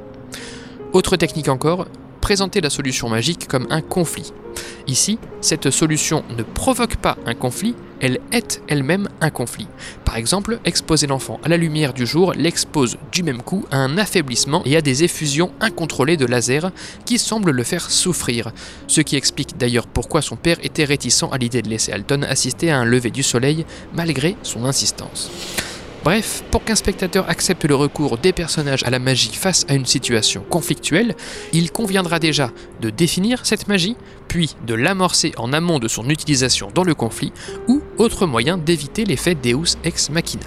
Autre 0.94 1.16
technique 1.16 1.50
encore, 1.50 1.86
présenter 2.20 2.60
la 2.60 2.70
solution 2.70 3.08
magique 3.08 3.48
comme 3.48 3.66
un 3.70 3.80
conflit. 3.80 4.32
Ici, 4.86 5.18
cette 5.40 5.70
solution 5.70 6.24
ne 6.36 6.42
provoque 6.42 6.96
pas 6.96 7.16
un 7.26 7.34
conflit, 7.34 7.74
elle 8.00 8.18
est 8.32 8.62
elle-même 8.68 9.08
un 9.20 9.30
conflit. 9.30 9.68
Par 10.04 10.16
exemple, 10.16 10.58
exposer 10.64 11.06
l'enfant 11.06 11.38
à 11.44 11.48
la 11.48 11.56
lumière 11.56 11.92
du 11.92 12.06
jour 12.06 12.32
l'expose 12.32 12.96
du 13.12 13.22
même 13.22 13.42
coup 13.42 13.66
à 13.70 13.76
un 13.76 13.98
affaiblissement 13.98 14.62
et 14.64 14.76
à 14.76 14.80
des 14.80 15.04
effusions 15.04 15.52
incontrôlées 15.60 16.16
de 16.16 16.26
laser 16.26 16.72
qui 17.04 17.18
semblent 17.18 17.50
le 17.50 17.62
faire 17.62 17.90
souffrir, 17.90 18.52
ce 18.86 19.00
qui 19.00 19.16
explique 19.16 19.56
d'ailleurs 19.56 19.86
pourquoi 19.86 20.22
son 20.22 20.36
père 20.36 20.58
était 20.62 20.84
réticent 20.84 21.30
à 21.30 21.38
l'idée 21.38 21.62
de 21.62 21.68
laisser 21.68 21.92
Alton 21.92 22.22
assister 22.22 22.70
à 22.70 22.78
un 22.78 22.84
lever 22.84 23.10
du 23.10 23.22
soleil 23.22 23.66
malgré 23.94 24.36
son 24.42 24.64
insistance. 24.64 25.30
Bref, 26.02 26.42
pour 26.50 26.64
qu'un 26.64 26.76
spectateur 26.76 27.28
accepte 27.28 27.66
le 27.66 27.74
recours 27.74 28.16
des 28.16 28.32
personnages 28.32 28.82
à 28.84 28.90
la 28.90 28.98
magie 28.98 29.34
face 29.34 29.66
à 29.68 29.74
une 29.74 29.84
situation 29.84 30.42
conflictuelle, 30.48 31.14
il 31.52 31.70
conviendra 31.70 32.18
déjà 32.18 32.50
de 32.80 32.88
définir 32.88 33.44
cette 33.44 33.68
magie, 33.68 33.96
puis 34.26 34.56
de 34.66 34.72
l'amorcer 34.72 35.32
en 35.36 35.52
amont 35.52 35.78
de 35.78 35.88
son 35.88 36.08
utilisation 36.08 36.70
dans 36.74 36.84
le 36.84 36.94
conflit, 36.94 37.32
ou 37.68 37.82
autre 37.98 38.24
moyen 38.24 38.56
d'éviter 38.56 39.04
l'effet 39.04 39.34
Deus 39.34 39.76
ex 39.84 40.08
machina. 40.08 40.46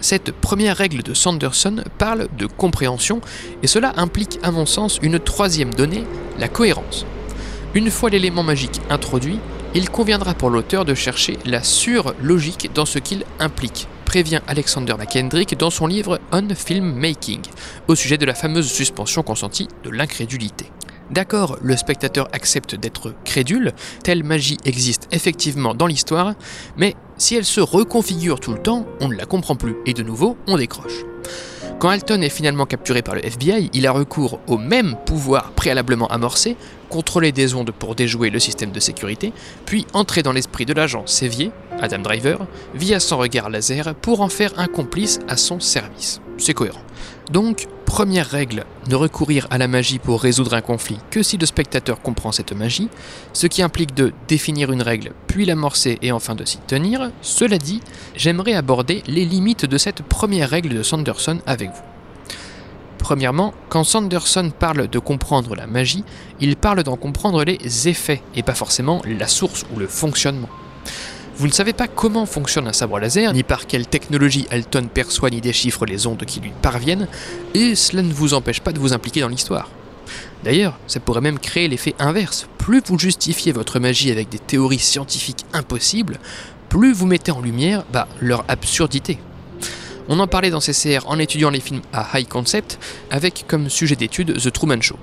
Cette 0.00 0.30
première 0.30 0.76
règle 0.76 1.02
de 1.02 1.14
Sanderson 1.14 1.82
parle 1.98 2.28
de 2.38 2.46
compréhension, 2.46 3.20
et 3.64 3.66
cela 3.66 3.92
implique 3.96 4.38
à 4.44 4.52
mon 4.52 4.66
sens 4.66 5.00
une 5.02 5.18
troisième 5.18 5.74
donnée, 5.74 6.04
la 6.38 6.46
cohérence. 6.46 7.06
Une 7.74 7.90
fois 7.90 8.08
l'élément 8.08 8.44
magique 8.44 8.80
introduit, 8.88 9.40
il 9.74 9.90
conviendra 9.90 10.34
pour 10.34 10.48
l'auteur 10.48 10.84
de 10.84 10.94
chercher 10.94 11.38
la 11.44 11.64
sur-logique 11.64 12.70
dans 12.72 12.86
ce 12.86 13.00
qu'il 13.00 13.24
implique, 13.40 13.88
prévient 14.16 14.40
Alexander 14.48 14.94
McKendrick 14.98 15.58
dans 15.58 15.68
son 15.68 15.86
livre 15.86 16.18
On 16.32 16.48
Film 16.54 16.90
Making, 16.94 17.42
au 17.86 17.94
sujet 17.94 18.16
de 18.16 18.24
la 18.24 18.34
fameuse 18.34 18.66
suspension 18.66 19.22
consentie 19.22 19.68
de 19.84 19.90
l'incrédulité. 19.90 20.72
D'accord, 21.10 21.58
le 21.60 21.76
spectateur 21.76 22.26
accepte 22.32 22.74
d'être 22.74 23.12
crédule, 23.26 23.74
telle 24.02 24.24
magie 24.24 24.56
existe 24.64 25.06
effectivement 25.12 25.74
dans 25.74 25.86
l'histoire, 25.86 26.32
mais 26.78 26.94
si 27.18 27.34
elle 27.34 27.44
se 27.44 27.60
reconfigure 27.60 28.40
tout 28.40 28.54
le 28.54 28.62
temps, 28.62 28.86
on 29.02 29.08
ne 29.08 29.16
la 29.16 29.26
comprend 29.26 29.54
plus, 29.54 29.76
et 29.84 29.92
de 29.92 30.02
nouveau, 30.02 30.38
on 30.46 30.56
décroche. 30.56 31.04
Quand 31.78 31.90
Alton 31.90 32.22
est 32.22 32.30
finalement 32.30 32.64
capturé 32.64 33.02
par 33.02 33.16
le 33.16 33.26
FBI, 33.26 33.68
il 33.74 33.86
a 33.86 33.92
recours 33.92 34.40
au 34.46 34.56
même 34.56 34.96
pouvoir 35.04 35.52
préalablement 35.52 36.08
amorcé, 36.08 36.56
contrôler 36.88 37.32
des 37.32 37.54
ondes 37.54 37.70
pour 37.70 37.94
déjouer 37.94 38.30
le 38.30 38.38
système 38.38 38.72
de 38.72 38.80
sécurité, 38.80 39.32
puis 39.64 39.86
entrer 39.92 40.22
dans 40.22 40.32
l'esprit 40.32 40.66
de 40.66 40.72
l'agent 40.72 41.06
Sévier, 41.06 41.50
Adam 41.80 41.98
Driver, 41.98 42.46
via 42.74 43.00
son 43.00 43.18
regard 43.18 43.50
laser 43.50 43.94
pour 43.94 44.20
en 44.20 44.28
faire 44.28 44.52
un 44.58 44.66
complice 44.66 45.18
à 45.28 45.36
son 45.36 45.60
service. 45.60 46.20
C'est 46.38 46.54
cohérent. 46.54 46.80
Donc, 47.30 47.66
première 47.86 48.28
règle, 48.28 48.64
ne 48.88 48.94
recourir 48.94 49.46
à 49.50 49.58
la 49.58 49.68
magie 49.68 49.98
pour 49.98 50.22
résoudre 50.22 50.54
un 50.54 50.60
conflit 50.60 50.98
que 51.10 51.22
si 51.22 51.38
le 51.38 51.46
spectateur 51.46 52.00
comprend 52.00 52.30
cette 52.30 52.52
magie, 52.52 52.88
ce 53.32 53.46
qui 53.46 53.62
implique 53.62 53.94
de 53.94 54.12
définir 54.28 54.70
une 54.70 54.82
règle, 54.82 55.12
puis 55.26 55.44
l'amorcer 55.44 55.98
et 56.02 56.12
enfin 56.12 56.34
de 56.34 56.44
s'y 56.44 56.58
tenir. 56.58 57.10
Cela 57.22 57.58
dit, 57.58 57.80
j'aimerais 58.14 58.54
aborder 58.54 59.02
les 59.06 59.24
limites 59.24 59.64
de 59.64 59.78
cette 59.78 60.02
première 60.02 60.50
règle 60.50 60.74
de 60.74 60.82
Sanderson 60.82 61.38
avec 61.46 61.70
vous. 61.70 61.95
Premièrement, 63.06 63.54
quand 63.68 63.84
Sanderson 63.84 64.50
parle 64.50 64.88
de 64.88 64.98
comprendre 64.98 65.54
la 65.54 65.68
magie, 65.68 66.02
il 66.40 66.56
parle 66.56 66.82
d'en 66.82 66.96
comprendre 66.96 67.44
les 67.44 67.86
effets 67.86 68.20
et 68.34 68.42
pas 68.42 68.56
forcément 68.56 69.00
la 69.06 69.28
source 69.28 69.64
ou 69.72 69.78
le 69.78 69.86
fonctionnement. 69.86 70.48
Vous 71.36 71.46
ne 71.46 71.52
savez 71.52 71.72
pas 71.72 71.86
comment 71.86 72.26
fonctionne 72.26 72.66
un 72.66 72.72
sabre 72.72 72.98
laser, 72.98 73.32
ni 73.32 73.44
par 73.44 73.68
quelle 73.68 73.86
technologie 73.86 74.48
Alton 74.50 74.88
perçoit 74.92 75.30
ni 75.30 75.40
déchiffre 75.40 75.86
les 75.86 76.08
ondes 76.08 76.24
qui 76.24 76.40
lui 76.40 76.50
parviennent, 76.62 77.06
et 77.54 77.76
cela 77.76 78.02
ne 78.02 78.12
vous 78.12 78.34
empêche 78.34 78.60
pas 78.60 78.72
de 78.72 78.80
vous 78.80 78.92
impliquer 78.92 79.20
dans 79.20 79.28
l'histoire. 79.28 79.70
D'ailleurs, 80.42 80.76
ça 80.88 80.98
pourrait 80.98 81.20
même 81.20 81.38
créer 81.38 81.68
l'effet 81.68 81.94
inverse. 82.00 82.48
Plus 82.58 82.82
vous 82.86 82.98
justifiez 82.98 83.52
votre 83.52 83.78
magie 83.78 84.10
avec 84.10 84.30
des 84.30 84.40
théories 84.40 84.80
scientifiques 84.80 85.46
impossibles, 85.52 86.18
plus 86.68 86.92
vous 86.92 87.06
mettez 87.06 87.30
en 87.30 87.40
lumière 87.40 87.84
bah, 87.92 88.08
leur 88.20 88.44
absurdité. 88.48 89.20
On 90.08 90.18
en 90.20 90.26
parlait 90.26 90.50
dans 90.50 90.60
CCR 90.60 91.06
en 91.06 91.18
étudiant 91.18 91.50
les 91.50 91.60
films 91.60 91.82
à 91.92 92.06
high 92.14 92.28
concept, 92.28 92.78
avec 93.10 93.44
comme 93.48 93.68
sujet 93.68 93.96
d'étude 93.96 94.40
The 94.40 94.52
Truman 94.52 94.80
Show. 94.80 94.96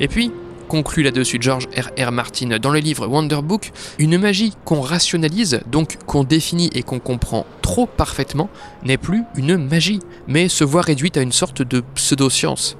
Et 0.00 0.08
puis, 0.08 0.30
conclut 0.68 1.02
là-dessus 1.02 1.38
George 1.40 1.66
R. 1.76 1.90
R. 2.00 2.12
Martin 2.12 2.58
dans 2.58 2.70
le 2.70 2.78
livre 2.78 3.06
Wonder 3.06 3.40
Book, 3.42 3.72
une 3.98 4.18
magie 4.18 4.52
qu'on 4.64 4.80
rationalise, 4.80 5.60
donc 5.66 5.96
qu'on 6.06 6.24
définit 6.24 6.70
et 6.74 6.82
qu'on 6.82 7.00
comprend 7.00 7.46
trop 7.62 7.86
parfaitement, 7.86 8.50
n'est 8.84 8.98
plus 8.98 9.24
une 9.34 9.56
magie, 9.56 10.00
mais 10.28 10.48
se 10.48 10.64
voit 10.64 10.82
réduite 10.82 11.16
à 11.16 11.22
une 11.22 11.32
sorte 11.32 11.62
de 11.62 11.82
pseudo-science. 11.94 12.76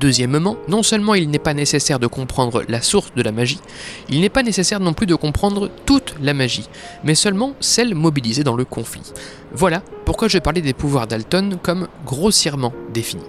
Deuxièmement, 0.00 0.56
non 0.68 0.82
seulement 0.84 1.14
il 1.14 1.28
n'est 1.28 1.38
pas 1.38 1.54
nécessaire 1.54 1.98
de 1.98 2.06
comprendre 2.06 2.62
la 2.68 2.80
source 2.82 3.12
de 3.16 3.22
la 3.22 3.32
magie, 3.32 3.58
il 4.08 4.20
n'est 4.20 4.28
pas 4.28 4.44
nécessaire 4.44 4.78
non 4.78 4.92
plus 4.92 5.06
de 5.06 5.16
comprendre 5.16 5.70
toute 5.86 6.14
la 6.20 6.34
magie, 6.34 6.68
mais 7.02 7.16
seulement 7.16 7.54
celle 7.58 7.94
mobilisée 7.94 8.44
dans 8.44 8.54
le 8.54 8.64
conflit. 8.64 9.12
Voilà 9.52 9.82
pourquoi 10.04 10.28
je 10.28 10.38
parlais 10.38 10.60
des 10.60 10.72
pouvoirs 10.72 11.08
d'Alton 11.08 11.58
comme 11.62 11.88
grossièrement 12.06 12.72
définis. 12.94 13.24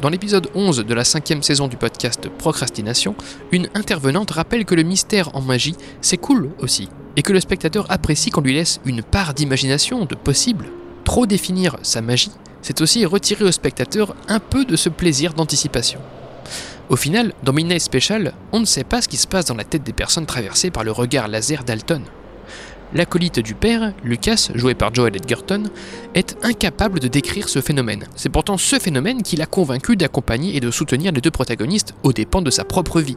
Dans 0.00 0.10
l'épisode 0.10 0.50
11 0.54 0.84
de 0.84 0.94
la 0.94 1.04
cinquième 1.04 1.42
saison 1.42 1.68
du 1.68 1.76
podcast 1.76 2.28
Procrastination, 2.28 3.14
une 3.52 3.68
intervenante 3.74 4.32
rappelle 4.32 4.64
que 4.64 4.74
le 4.74 4.82
mystère 4.82 5.34
en 5.34 5.40
magie, 5.40 5.76
c'est 6.02 6.18
cool 6.18 6.50
aussi, 6.58 6.88
et 7.16 7.22
que 7.22 7.32
le 7.32 7.40
spectateur 7.40 7.86
apprécie 7.90 8.30
qu'on 8.30 8.42
lui 8.42 8.54
laisse 8.54 8.80
une 8.84 9.02
part 9.02 9.32
d'imagination, 9.34 10.04
de 10.04 10.14
possible. 10.14 10.66
Trop 11.04 11.24
définir 11.24 11.76
sa 11.82 12.02
magie, 12.02 12.32
c'est 12.66 12.80
aussi 12.80 13.06
retirer 13.06 13.44
au 13.44 13.52
spectateur 13.52 14.16
un 14.26 14.40
peu 14.40 14.64
de 14.64 14.74
ce 14.74 14.88
plaisir 14.88 15.34
d'anticipation. 15.34 16.00
Au 16.88 16.96
final, 16.96 17.32
dans 17.44 17.52
Midnight 17.52 17.80
Special, 17.80 18.32
on 18.50 18.58
ne 18.58 18.64
sait 18.64 18.82
pas 18.82 19.00
ce 19.00 19.06
qui 19.06 19.16
se 19.18 19.28
passe 19.28 19.44
dans 19.44 19.54
la 19.54 19.62
tête 19.62 19.84
des 19.84 19.92
personnes 19.92 20.26
traversées 20.26 20.72
par 20.72 20.82
le 20.82 20.90
regard 20.90 21.28
laser 21.28 21.62
d'Alton. 21.62 22.02
L'acolyte 22.92 23.38
du 23.38 23.54
père, 23.54 23.92
Lucas, 24.02 24.48
joué 24.56 24.74
par 24.74 24.92
Joel 24.92 25.14
Edgerton, 25.14 25.70
est 26.16 26.36
incapable 26.42 26.98
de 26.98 27.06
décrire 27.06 27.48
ce 27.48 27.60
phénomène. 27.60 28.08
C'est 28.16 28.30
pourtant 28.30 28.56
ce 28.56 28.80
phénomène 28.80 29.22
qui 29.22 29.36
l'a 29.36 29.46
convaincu 29.46 29.94
d'accompagner 29.94 30.56
et 30.56 30.60
de 30.60 30.72
soutenir 30.72 31.12
les 31.12 31.20
deux 31.20 31.30
protagonistes 31.30 31.94
aux 32.02 32.12
dépens 32.12 32.42
de 32.42 32.50
sa 32.50 32.64
propre 32.64 33.00
vie. 33.00 33.16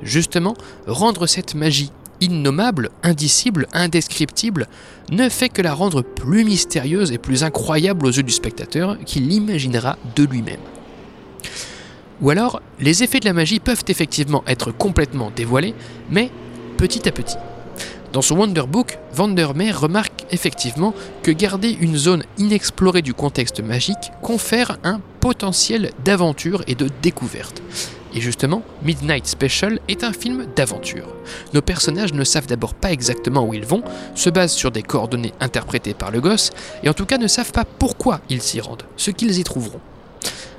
Justement, 0.00 0.54
rendre 0.86 1.26
cette 1.26 1.54
magie 1.54 1.92
innommable, 2.22 2.90
indicible, 3.02 3.66
indescriptible, 3.72 4.68
ne 5.10 5.28
fait 5.28 5.48
que 5.48 5.60
la 5.60 5.74
rendre 5.74 6.02
plus 6.02 6.44
mystérieuse 6.44 7.12
et 7.12 7.18
plus 7.18 7.44
incroyable 7.44 8.06
aux 8.06 8.10
yeux 8.10 8.22
du 8.22 8.32
spectateur 8.32 8.96
qui 9.04 9.20
l'imaginera 9.20 9.98
de 10.16 10.24
lui-même. 10.24 10.60
Ou 12.20 12.30
alors, 12.30 12.62
les 12.78 13.02
effets 13.02 13.18
de 13.18 13.24
la 13.24 13.32
magie 13.32 13.58
peuvent 13.58 13.84
effectivement 13.88 14.44
être 14.46 14.70
complètement 14.70 15.32
dévoilés, 15.34 15.74
mais 16.10 16.30
petit 16.76 17.08
à 17.08 17.12
petit. 17.12 17.36
Dans 18.12 18.22
son 18.22 18.36
Wonder 18.36 18.64
Book, 18.68 18.98
Vandermeer 19.14 19.72
remarque 19.72 20.26
effectivement 20.30 20.94
que 21.22 21.30
garder 21.30 21.76
une 21.80 21.96
zone 21.96 22.24
inexplorée 22.38 23.02
du 23.02 23.14
contexte 23.14 23.60
magique 23.60 24.12
confère 24.20 24.78
un 24.84 25.00
potentiel 25.20 25.92
d'aventure 26.04 26.62
et 26.66 26.74
de 26.74 26.88
découverte. 27.02 27.62
Et 28.14 28.20
justement, 28.20 28.62
Midnight 28.82 29.26
Special 29.26 29.78
est 29.88 30.04
un 30.04 30.12
film 30.12 30.46
d'aventure. 30.54 31.08
Nos 31.54 31.62
personnages 31.62 32.12
ne 32.12 32.24
savent 32.24 32.46
d'abord 32.46 32.74
pas 32.74 32.92
exactement 32.92 33.44
où 33.44 33.54
ils 33.54 33.64
vont, 33.64 33.82
se 34.14 34.28
basent 34.28 34.52
sur 34.52 34.70
des 34.70 34.82
coordonnées 34.82 35.32
interprétées 35.40 35.94
par 35.94 36.10
le 36.10 36.20
gosse, 36.20 36.50
et 36.82 36.88
en 36.88 36.94
tout 36.94 37.06
cas 37.06 37.18
ne 37.18 37.26
savent 37.26 37.52
pas 37.52 37.64
pourquoi 37.64 38.20
ils 38.28 38.42
s'y 38.42 38.60
rendent, 38.60 38.84
ce 38.96 39.10
qu'ils 39.10 39.38
y 39.38 39.44
trouveront. 39.44 39.80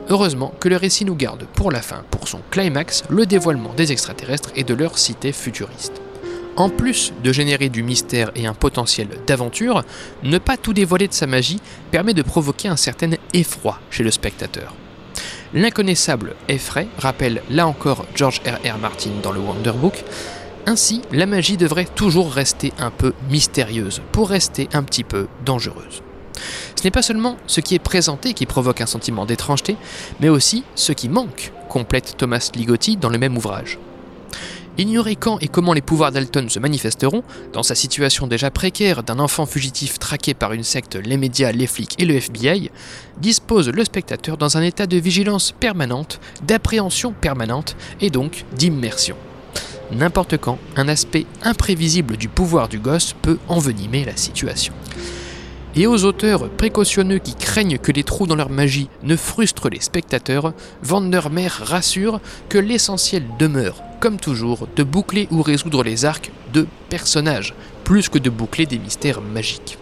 Heureusement 0.10 0.54
que 0.60 0.68
le 0.68 0.78
récit 0.78 1.06
nous 1.06 1.16
garde 1.16 1.46
pour 1.54 1.72
la 1.72 1.82
fin, 1.82 2.04
pour 2.12 2.28
son 2.28 2.42
climax, 2.52 3.04
le 3.10 3.26
dévoilement 3.26 3.74
des 3.74 3.92
extraterrestres 3.92 4.52
et 4.56 4.64
de 4.64 4.74
leur 4.74 4.98
cité 4.98 5.32
futuriste. 5.32 6.02
En 6.56 6.70
plus 6.70 7.14
de 7.24 7.32
générer 7.32 7.70
du 7.70 7.82
mystère 7.82 8.32
et 8.36 8.46
un 8.46 8.54
potentiel 8.54 9.08
d'aventure, 9.26 9.84
ne 10.22 10.38
pas 10.38 10.58
tout 10.58 10.74
dévoiler 10.74 11.08
de 11.08 11.14
sa 11.14 11.26
magie 11.26 11.60
permet 11.90 12.14
de 12.14 12.22
provoquer 12.22 12.68
un 12.68 12.76
certain 12.76 13.12
effroi 13.34 13.80
chez 13.90 14.04
le 14.04 14.12
spectateur. 14.12 14.76
L'inconnaissable 15.54 16.36
effraie, 16.48 16.88
rappelle 16.98 17.44
là 17.52 17.68
encore 17.68 18.06
George 18.16 18.42
R.R. 18.44 18.80
Martin 18.80 19.12
dans 19.22 19.32
le 19.32 19.40
Wonder 19.40 19.74
Book. 19.74 20.04
Ainsi, 20.66 21.02
la 21.12 21.28
magie 21.28 21.58
devrait 21.58 21.86
toujours 21.86 22.32
rester 22.32 22.74
un 22.80 22.90
peu 22.90 23.14
mystérieuse, 23.30 24.02
pour 24.12 24.30
rester 24.30 24.68
un 24.74 24.82
petit 24.82 25.04
peu 25.04 25.28
dangereuse. 25.46 26.02
Ce 26.76 26.84
n'est 26.84 26.92
pas 26.92 27.04
seulement 27.04 27.38
ce 27.46 27.62
qui 27.62 27.76
est 27.76 27.80
présenté 27.80 28.34
qui 28.34 28.48
provoque 28.48 28.82
un 28.82 28.88
sentiment 28.88 29.28
d'étrangeté, 29.28 29.78
mais 30.20 30.30
aussi 30.30 30.64
ce 30.74 30.92
qui 30.92 31.08
manque, 31.08 31.52
complète 31.70 32.16
Thomas 32.18 32.50
Ligotti 32.56 32.98
dans 32.98 33.10
le 33.10 33.20
même 33.20 33.38
ouvrage. 33.38 33.78
Ignorer 34.80 35.16
quand 35.16 35.38
et 35.40 35.48
comment 35.48 35.74
les 35.74 35.82
pouvoirs 35.82 36.12
d'Alton 36.12 36.50
se 36.50 36.58
manifesteront, 36.58 37.24
dans 37.54 37.62
sa 37.62 37.76
situation 37.76 38.26
déjà 38.26 38.50
précaire 38.50 39.04
d'un 39.04 39.20
enfant 39.20 39.46
fugitif 39.46 40.00
traqué 40.00 40.34
par 40.34 40.52
une 40.52 40.64
secte, 40.64 40.96
les 40.96 41.18
médias, 41.18 41.52
les 41.52 41.68
flics 41.68 41.96
et 42.00 42.06
le 42.06 42.16
FBI, 42.16 42.72
dispose 43.20 43.70
le 43.70 43.86
spectateur 43.86 44.36
dans 44.36 44.58
un 44.58 44.64
état 44.64 44.88
de 44.88 44.98
vigilance 44.98 45.52
permanente, 45.52 46.20
d'appréhension 46.42 47.14
permanente 47.14 47.76
et 48.02 48.10
donc 48.10 48.46
d'immersion. 48.58 49.16
N'importe 49.92 50.38
quand, 50.38 50.58
un 50.76 50.88
aspect 50.88 51.28
imprévisible 51.44 52.18
du 52.18 52.28
pouvoir 52.28 52.68
du 52.68 52.80
gosse 52.80 53.14
peut 53.22 53.38
envenimer 53.48 54.06
la 54.06 54.18
situation. 54.18 54.74
Et 55.76 55.86
aux 55.86 56.04
auteurs 56.04 56.50
précautionneux 56.50 57.20
qui 57.20 57.36
craignent 57.36 57.78
que 57.78 57.92
les 57.92 58.04
trous 58.04 58.26
dans 58.26 58.36
leur 58.36 58.50
magie 58.50 58.90
ne 59.04 59.16
frustrent 59.16 59.70
les 59.70 59.82
spectateurs, 59.82 60.54
Vandermeer 60.82 61.52
rassure 61.64 62.22
que 62.50 62.58
l'essentiel 62.58 63.24
demeure, 63.38 63.76
comme 64.04 64.20
toujours, 64.20 64.68
de 64.76 64.84
boucler 64.84 65.30
ou 65.32 65.42
résoudre 65.42 65.82
les 65.82 66.04
arcs 66.04 66.30
de 66.52 66.68
personnages, 66.90 67.54
plus 67.86 68.10
que 68.10 68.18
de 68.18 68.30
boucler 68.30 68.66
des 68.66 68.78
mystères 68.78 69.22
magiques. 69.22 69.78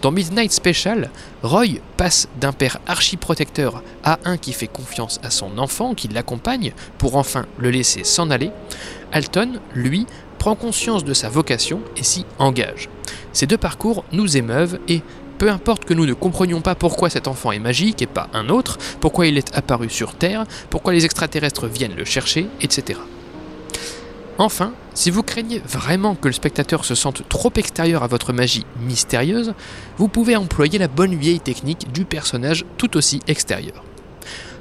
Dans 0.00 0.10
Midnight 0.10 0.50
Special, 0.50 1.10
Roy 1.44 1.78
passe 1.96 2.26
d'un 2.40 2.50
père 2.50 2.80
archiprotecteur 2.88 3.84
à 4.02 4.18
un 4.24 4.36
qui 4.36 4.52
fait 4.52 4.66
confiance 4.66 5.20
à 5.22 5.30
son 5.30 5.58
enfant, 5.58 5.94
qui 5.94 6.08
l'accompagne, 6.08 6.72
pour 6.98 7.14
enfin 7.14 7.46
le 7.56 7.70
laisser 7.70 8.02
s'en 8.02 8.30
aller. 8.30 8.50
Alton, 9.12 9.60
lui, 9.76 10.08
prend 10.40 10.56
conscience 10.56 11.04
de 11.04 11.14
sa 11.14 11.28
vocation 11.28 11.82
et 11.96 12.02
s'y 12.02 12.26
engage. 12.40 12.88
Ces 13.32 13.46
deux 13.46 13.58
parcours 13.58 14.04
nous 14.10 14.36
émeuvent 14.36 14.80
et, 14.88 15.02
peu 15.38 15.48
importe 15.48 15.84
que 15.84 15.94
nous 15.94 16.06
ne 16.06 16.14
comprenions 16.14 16.62
pas 16.62 16.74
pourquoi 16.74 17.10
cet 17.10 17.28
enfant 17.28 17.52
est 17.52 17.60
magique 17.60 18.02
et 18.02 18.08
pas 18.08 18.28
un 18.32 18.48
autre, 18.48 18.78
pourquoi 18.98 19.28
il 19.28 19.38
est 19.38 19.56
apparu 19.56 19.88
sur 19.88 20.14
Terre, 20.14 20.46
pourquoi 20.68 20.92
les 20.92 21.04
extraterrestres 21.04 21.68
viennent 21.68 21.94
le 21.94 22.04
chercher, 22.04 22.48
etc. 22.60 22.98
Enfin, 24.42 24.72
si 24.92 25.12
vous 25.12 25.22
craignez 25.22 25.60
vraiment 25.64 26.16
que 26.16 26.26
le 26.26 26.32
spectateur 26.32 26.84
se 26.84 26.96
sente 26.96 27.28
trop 27.28 27.52
extérieur 27.54 28.02
à 28.02 28.08
votre 28.08 28.32
magie 28.32 28.66
mystérieuse, 28.80 29.54
vous 29.98 30.08
pouvez 30.08 30.34
employer 30.34 30.80
la 30.80 30.88
bonne 30.88 31.14
vieille 31.14 31.38
technique 31.38 31.92
du 31.92 32.04
personnage 32.04 32.64
tout 32.76 32.96
aussi 32.96 33.20
extérieur. 33.28 33.84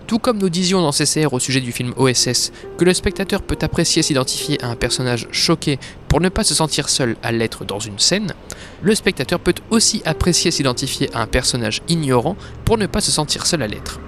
Tout 0.05 0.19
comme 0.19 0.37
nous 0.37 0.49
disions 0.49 0.83
dans 0.83 0.91
CCR 0.91 1.33
au 1.33 1.39
sujet 1.39 1.61
du 1.61 1.71
film 1.71 1.95
OSS 1.97 2.51
que 2.77 2.85
le 2.85 2.93
spectateur 2.93 3.41
peut 3.41 3.57
apprécier 3.59 4.03
s'identifier 4.03 4.63
à 4.63 4.67
un 4.67 4.75
personnage 4.75 5.27
choqué 5.31 5.79
pour 6.07 6.21
ne 6.21 6.29
pas 6.29 6.43
se 6.43 6.53
sentir 6.53 6.87
seul 6.87 7.15
à 7.23 7.31
l'être 7.31 7.65
dans 7.65 7.79
une 7.79 7.97
scène, 7.97 8.35
le 8.83 8.93
spectateur 8.93 9.39
peut 9.39 9.55
aussi 9.71 10.03
apprécier 10.05 10.51
s'identifier 10.51 11.09
à 11.15 11.23
un 11.23 11.27
personnage 11.27 11.81
ignorant 11.87 12.35
pour 12.65 12.77
ne 12.77 12.85
pas 12.85 13.01
se 13.01 13.09
sentir 13.09 13.47
seul 13.47 13.63
à 13.63 13.67
l'être. 13.67 13.99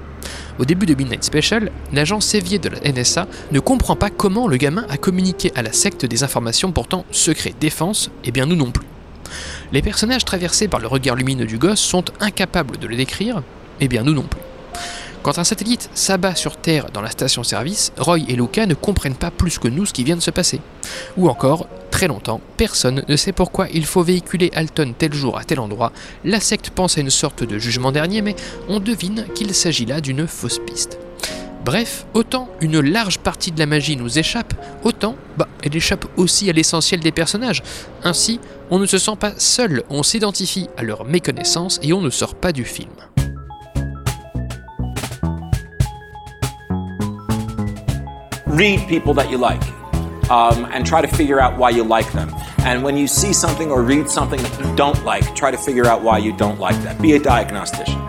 Au 0.59 0.65
début 0.65 0.85
de 0.85 0.93
Midnight 0.93 1.23
Special, 1.23 1.71
l'agent 1.91 2.19
Sévier 2.19 2.59
de 2.59 2.69
la 2.69 2.79
NSA 2.79 3.27
ne 3.51 3.59
comprend 3.59 3.95
pas 3.95 4.11
comment 4.11 4.47
le 4.47 4.57
gamin 4.57 4.85
a 4.87 4.97
communiqué 4.97 5.51
à 5.55 5.63
la 5.63 5.73
secte 5.73 6.05
des 6.05 6.23
informations 6.23 6.71
pourtant 6.71 7.05
secret 7.09 7.55
défense, 7.59 8.11
et 8.23 8.31
bien 8.31 8.45
nous 8.45 8.55
non 8.55 8.69
plus. 8.69 8.85
Les 9.71 9.81
personnages 9.81 10.25
traversés 10.25 10.67
par 10.67 10.79
le 10.79 10.85
regard 10.85 11.15
lumineux 11.15 11.47
du 11.47 11.57
gosse 11.57 11.79
sont 11.79 12.05
incapables 12.19 12.77
de 12.77 12.85
le 12.85 12.95
décrire, 12.95 13.41
et 13.79 13.87
bien 13.87 14.03
nous 14.03 14.13
non 14.13 14.23
plus. 14.23 14.41
Quand 15.23 15.39
un 15.39 15.43
satellite 15.43 15.89
s'abat 15.95 16.35
sur 16.35 16.57
Terre 16.57 16.91
dans 16.93 17.01
la 17.01 17.09
station-service, 17.09 17.91
Roy 17.97 18.19
et 18.27 18.35
Luca 18.35 18.67
ne 18.67 18.75
comprennent 18.75 19.15
pas 19.15 19.31
plus 19.31 19.57
que 19.57 19.69
nous 19.69 19.87
ce 19.87 19.93
qui 19.93 20.03
vient 20.03 20.17
de 20.17 20.21
se 20.21 20.31
passer. 20.31 20.59
Ou 21.17 21.29
encore, 21.29 21.67
très 22.03 22.09
longtemps, 22.09 22.41
personne 22.57 23.05
ne 23.07 23.15
sait 23.15 23.31
pourquoi 23.31 23.69
il 23.73 23.85
faut 23.85 24.03
véhiculer 24.03 24.51
Alton 24.55 24.93
tel 24.97 25.13
jour 25.13 25.37
à 25.37 25.45
tel 25.45 25.61
endroit. 25.61 25.93
La 26.25 26.41
secte 26.41 26.69
pense 26.69 26.97
à 26.97 27.01
une 27.01 27.09
sorte 27.09 27.45
de 27.45 27.57
jugement 27.57 27.93
dernier, 27.93 28.21
mais 28.21 28.35
on 28.67 28.81
devine 28.81 29.25
qu'il 29.33 29.53
s'agit 29.53 29.85
là 29.85 30.01
d'une 30.01 30.27
fausse 30.27 30.59
piste. 30.59 30.99
Bref, 31.63 32.05
autant 32.13 32.49
une 32.59 32.81
large 32.81 33.19
partie 33.19 33.53
de 33.53 33.59
la 33.59 33.67
magie 33.67 33.95
nous 33.95 34.19
échappe, 34.19 34.53
autant 34.83 35.15
bah, 35.37 35.47
elle 35.63 35.77
échappe 35.77 36.05
aussi 36.17 36.49
à 36.49 36.51
l'essentiel 36.51 36.99
des 36.99 37.13
personnages. 37.13 37.63
Ainsi, 38.03 38.41
on 38.69 38.79
ne 38.79 38.85
se 38.85 38.97
sent 38.97 39.15
pas 39.17 39.31
seul, 39.37 39.83
on 39.89 40.03
s'identifie 40.03 40.67
à 40.75 40.83
leur 40.83 41.05
méconnaissance 41.05 41.79
et 41.83 41.93
on 41.93 42.01
ne 42.01 42.09
sort 42.09 42.35
pas 42.35 42.51
du 42.51 42.65
film. 42.65 42.91
read 48.45 48.87
people 48.87 49.15
that 49.15 49.31
you 49.31 49.37
like 49.37 49.63
um, 50.29 50.65
and 50.71 50.85
try 50.85 51.01
to 51.01 51.07
figure 51.07 51.39
out 51.39 51.57
why 51.57 51.69
you 51.69 51.83
like 51.83 52.11
them. 52.13 52.33
And 52.59 52.83
when 52.83 52.97
you 52.97 53.07
see 53.07 53.33
something 53.33 53.71
or 53.71 53.81
read 53.81 54.09
something 54.09 54.41
that 54.41 54.59
you 54.59 54.75
don't 54.75 55.03
like, 55.03 55.35
try 55.35 55.51
to 55.51 55.57
figure 55.57 55.85
out 55.85 56.01
why 56.01 56.17
you 56.17 56.33
don't 56.35 56.59
like 56.59 56.81
that. 56.83 57.01
Be 57.01 57.13
a 57.13 57.19
diagnostician. 57.19 57.99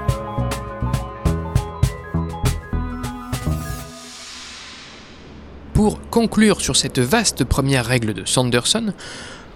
Pour 5.75 5.99
conclure 6.11 6.61
sur 6.61 6.77
cette 6.77 7.01
vaste 7.01 7.45
première 7.45 7.85
règle 7.85 8.15
de 8.15 8.25
Sanderson, 8.25 8.95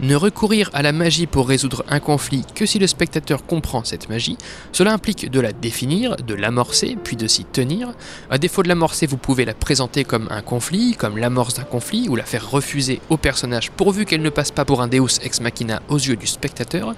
ne 0.01 0.15
recourir 0.15 0.71
à 0.73 0.83
la 0.83 0.93
magie 0.93 1.27
pour 1.27 1.49
résoudre 1.49 1.85
un 1.89 2.01
conflit 2.01 2.45
que 2.55 2.67
si 2.67 2.79
le 2.79 2.87
spectateur 2.87 3.45
comprend 3.45 3.85
cette 3.85 4.09
magie, 4.09 4.39
cela 4.73 4.93
implique 4.93 5.31
de 5.31 5.41
la 5.41 5.53
définir, 5.53 6.17
de 6.17 6.35
l'amorcer, 6.35 6.97
puis 7.03 7.17
de 7.17 7.27
s'y 7.27 7.45
tenir. 7.45 7.93
À 8.31 8.39
défaut 8.39 8.63
de 8.63 8.69
l'amorcer, 8.69 9.07
vous 9.07 9.17
pouvez 9.17 9.45
la 9.45 9.55
présenter 9.55 10.05
comme 10.05 10.29
un 10.31 10.43
conflit, 10.43 10.95
comme 10.95 11.19
l'amorce 11.19 11.55
d'un 11.55 11.65
conflit, 11.65 12.09
ou 12.09 12.17
la 12.17 12.25
faire 12.25 12.51
refuser 12.51 13.01
au 13.09 13.17
personnage 13.17 13.71
pourvu 13.71 14.05
qu'elle 14.05 14.23
ne 14.23 14.31
passe 14.31 14.51
pas 14.51 14.65
pour 14.65 14.83
un 14.83 14.89
Deus 14.89 15.19
ex 15.23 15.41
machina 15.41 15.83
aux 15.89 15.99
yeux 15.99 16.17
du 16.17 16.27
spectateur. 16.27 16.95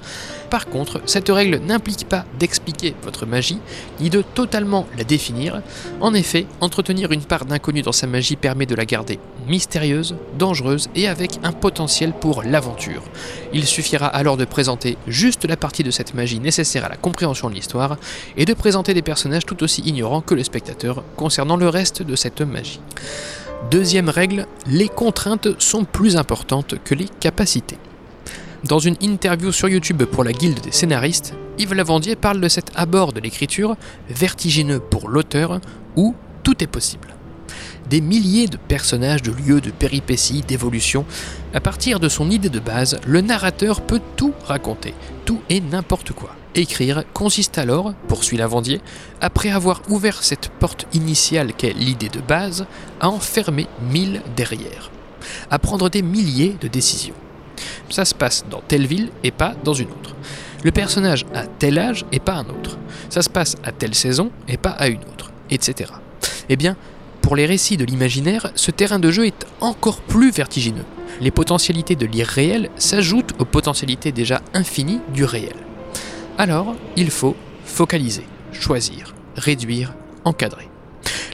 Par 0.50 0.66
contre, 0.66 1.00
cette 1.06 1.28
règle 1.28 1.60
n'implique 1.64 2.08
pas 2.08 2.24
d'expliquer 2.38 2.94
votre 3.02 3.26
magie, 3.26 3.58
ni 4.00 4.10
de 4.10 4.22
totalement 4.22 4.86
la 4.96 5.04
définir. 5.04 5.62
En 6.00 6.14
effet, 6.14 6.46
entretenir 6.60 7.12
une 7.12 7.22
part 7.22 7.44
d'inconnu 7.44 7.82
dans 7.82 7.92
sa 7.92 8.06
magie 8.06 8.36
permet 8.36 8.66
de 8.66 8.74
la 8.74 8.84
garder 8.84 9.18
mystérieuse, 9.50 10.14
dangereuse 10.38 10.88
et 10.94 11.08
avec 11.08 11.38
un 11.42 11.52
potentiel 11.52 12.12
pour 12.12 12.42
l'aventure. 12.42 13.02
Il 13.52 13.66
suffira 13.66 14.06
alors 14.06 14.36
de 14.36 14.46
présenter 14.46 14.96
juste 15.06 15.44
la 15.44 15.56
partie 15.56 15.82
de 15.82 15.90
cette 15.90 16.14
magie 16.14 16.40
nécessaire 16.40 16.84
à 16.84 16.88
la 16.88 16.96
compréhension 16.96 17.50
de 17.50 17.54
l'histoire 17.54 17.98
et 18.36 18.46
de 18.46 18.54
présenter 18.54 18.94
des 18.94 19.02
personnages 19.02 19.44
tout 19.44 19.62
aussi 19.62 19.82
ignorants 19.82 20.22
que 20.22 20.34
le 20.34 20.44
spectateur 20.44 21.04
concernant 21.16 21.56
le 21.56 21.68
reste 21.68 22.02
de 22.02 22.16
cette 22.16 22.40
magie. 22.40 22.80
Deuxième 23.70 24.08
règle, 24.08 24.46
les 24.66 24.88
contraintes 24.88 25.48
sont 25.60 25.84
plus 25.84 26.16
importantes 26.16 26.76
que 26.82 26.94
les 26.94 27.08
capacités. 27.20 27.78
Dans 28.64 28.78
une 28.78 28.96
interview 29.00 29.52
sur 29.52 29.68
YouTube 29.68 30.04
pour 30.04 30.22
la 30.22 30.32
Guilde 30.32 30.60
des 30.60 30.72
scénaristes, 30.72 31.34
Yves 31.58 31.74
Lavandier 31.74 32.14
parle 32.14 32.40
de 32.40 32.48
cet 32.48 32.70
abord 32.74 33.12
de 33.12 33.20
l'écriture, 33.20 33.76
vertigineux 34.08 34.80
pour 34.80 35.08
l'auteur, 35.08 35.60
où 35.96 36.14
tout 36.42 36.62
est 36.62 36.66
possible 36.66 37.19
des 37.90 38.00
milliers 38.00 38.46
de 38.46 38.56
personnages, 38.56 39.20
de 39.20 39.32
lieux, 39.32 39.60
de 39.60 39.70
péripéties, 39.70 40.42
d'évolutions. 40.42 41.04
À 41.52 41.60
partir 41.60 41.98
de 41.98 42.08
son 42.08 42.30
idée 42.30 42.48
de 42.48 42.60
base, 42.60 43.00
le 43.04 43.20
narrateur 43.20 43.80
peut 43.82 44.00
tout 44.16 44.32
raconter, 44.44 44.94
tout 45.24 45.42
et 45.50 45.60
n'importe 45.60 46.12
quoi. 46.12 46.30
Écrire 46.54 47.04
consiste 47.12 47.58
alors, 47.58 47.92
poursuit 48.08 48.36
Lavandier, 48.36 48.80
après 49.20 49.50
avoir 49.50 49.82
ouvert 49.88 50.22
cette 50.22 50.48
porte 50.48 50.86
initiale 50.92 51.52
qu'est 51.52 51.72
l'idée 51.72 52.08
de 52.08 52.20
base, 52.20 52.66
à 53.00 53.08
en 53.08 53.18
fermer 53.18 53.66
mille 53.90 54.22
derrière, 54.36 54.90
à 55.50 55.58
prendre 55.58 55.90
des 55.90 56.02
milliers 56.02 56.56
de 56.60 56.68
décisions. 56.68 57.14
Ça 57.88 58.04
se 58.04 58.14
passe 58.14 58.44
dans 58.48 58.62
telle 58.66 58.86
ville 58.86 59.10
et 59.24 59.32
pas 59.32 59.54
dans 59.64 59.74
une 59.74 59.88
autre. 59.88 60.14
Le 60.62 60.70
personnage 60.70 61.26
a 61.34 61.46
tel 61.46 61.78
âge 61.78 62.04
et 62.12 62.20
pas 62.20 62.34
un 62.34 62.48
autre. 62.48 62.78
Ça 63.08 63.22
se 63.22 63.30
passe 63.30 63.56
à 63.64 63.72
telle 63.72 63.94
saison 63.94 64.30
et 64.46 64.58
pas 64.58 64.70
à 64.70 64.88
une 64.88 65.02
autre, 65.02 65.32
etc. 65.50 65.90
Eh 66.48 66.56
bien, 66.56 66.76
pour 67.22 67.36
les 67.36 67.46
récits 67.46 67.76
de 67.76 67.84
l'imaginaire, 67.84 68.50
ce 68.54 68.70
terrain 68.70 68.98
de 68.98 69.10
jeu 69.10 69.26
est 69.26 69.46
encore 69.60 70.00
plus 70.00 70.30
vertigineux. 70.30 70.84
Les 71.20 71.30
potentialités 71.30 71.96
de 71.96 72.06
l'irréel 72.06 72.70
s'ajoutent 72.76 73.34
aux 73.38 73.44
potentialités 73.44 74.12
déjà 74.12 74.40
infinies 74.54 75.00
du 75.12 75.24
réel. 75.24 75.54
Alors, 76.38 76.74
il 76.96 77.10
faut 77.10 77.36
focaliser, 77.64 78.24
choisir, 78.52 79.14
réduire, 79.36 79.94
encadrer. 80.24 80.68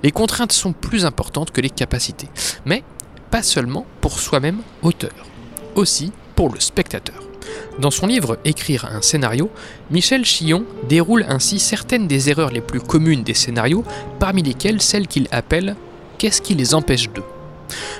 Les 0.02 0.12
contraintes 0.12 0.52
sont 0.52 0.72
plus 0.72 1.04
importantes 1.04 1.50
que 1.50 1.60
les 1.60 1.70
capacités, 1.70 2.28
mais 2.64 2.82
pas 3.30 3.42
seulement 3.42 3.86
pour 4.00 4.18
soi-même 4.18 4.62
auteur, 4.82 5.26
aussi 5.74 6.12
pour 6.34 6.52
le 6.52 6.60
spectateur. 6.60 7.25
Dans 7.78 7.90
son 7.90 8.06
livre 8.06 8.38
Écrire 8.44 8.86
un 8.86 9.02
scénario, 9.02 9.50
Michel 9.90 10.24
Chillon 10.24 10.64
déroule 10.88 11.26
ainsi 11.28 11.58
certaines 11.58 12.06
des 12.06 12.30
erreurs 12.30 12.50
les 12.50 12.60
plus 12.60 12.80
communes 12.80 13.22
des 13.22 13.34
scénarios, 13.34 13.84
parmi 14.18 14.42
lesquelles 14.42 14.82
celles 14.82 15.06
qu'il 15.06 15.28
appelle 15.30 15.76
Qu'est-ce 16.18 16.40
qui 16.40 16.54
les 16.54 16.74
empêche 16.74 17.10
d'eux? 17.10 17.24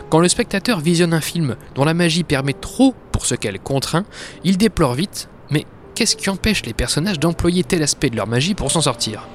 Quand 0.08 0.20
le 0.20 0.28
spectateur 0.28 0.80
visionne 0.80 1.12
un 1.12 1.20
film 1.20 1.56
dont 1.74 1.84
la 1.84 1.94
magie 1.94 2.24
permet 2.24 2.54
trop 2.54 2.94
pour 3.12 3.26
ce 3.26 3.34
qu'elle 3.34 3.58
contraint, 3.58 4.04
il 4.44 4.56
déplore 4.56 4.94
vite 4.94 5.28
Mais 5.50 5.64
qu'est-ce 5.94 6.16
qui 6.16 6.30
empêche 6.30 6.64
les 6.64 6.74
personnages 6.74 7.20
d'employer 7.20 7.64
tel 7.64 7.82
aspect 7.82 8.10
de 8.10 8.16
leur 8.16 8.26
magie 8.26 8.54
pour 8.54 8.70
s'en 8.70 8.80
sortir? 8.80 9.28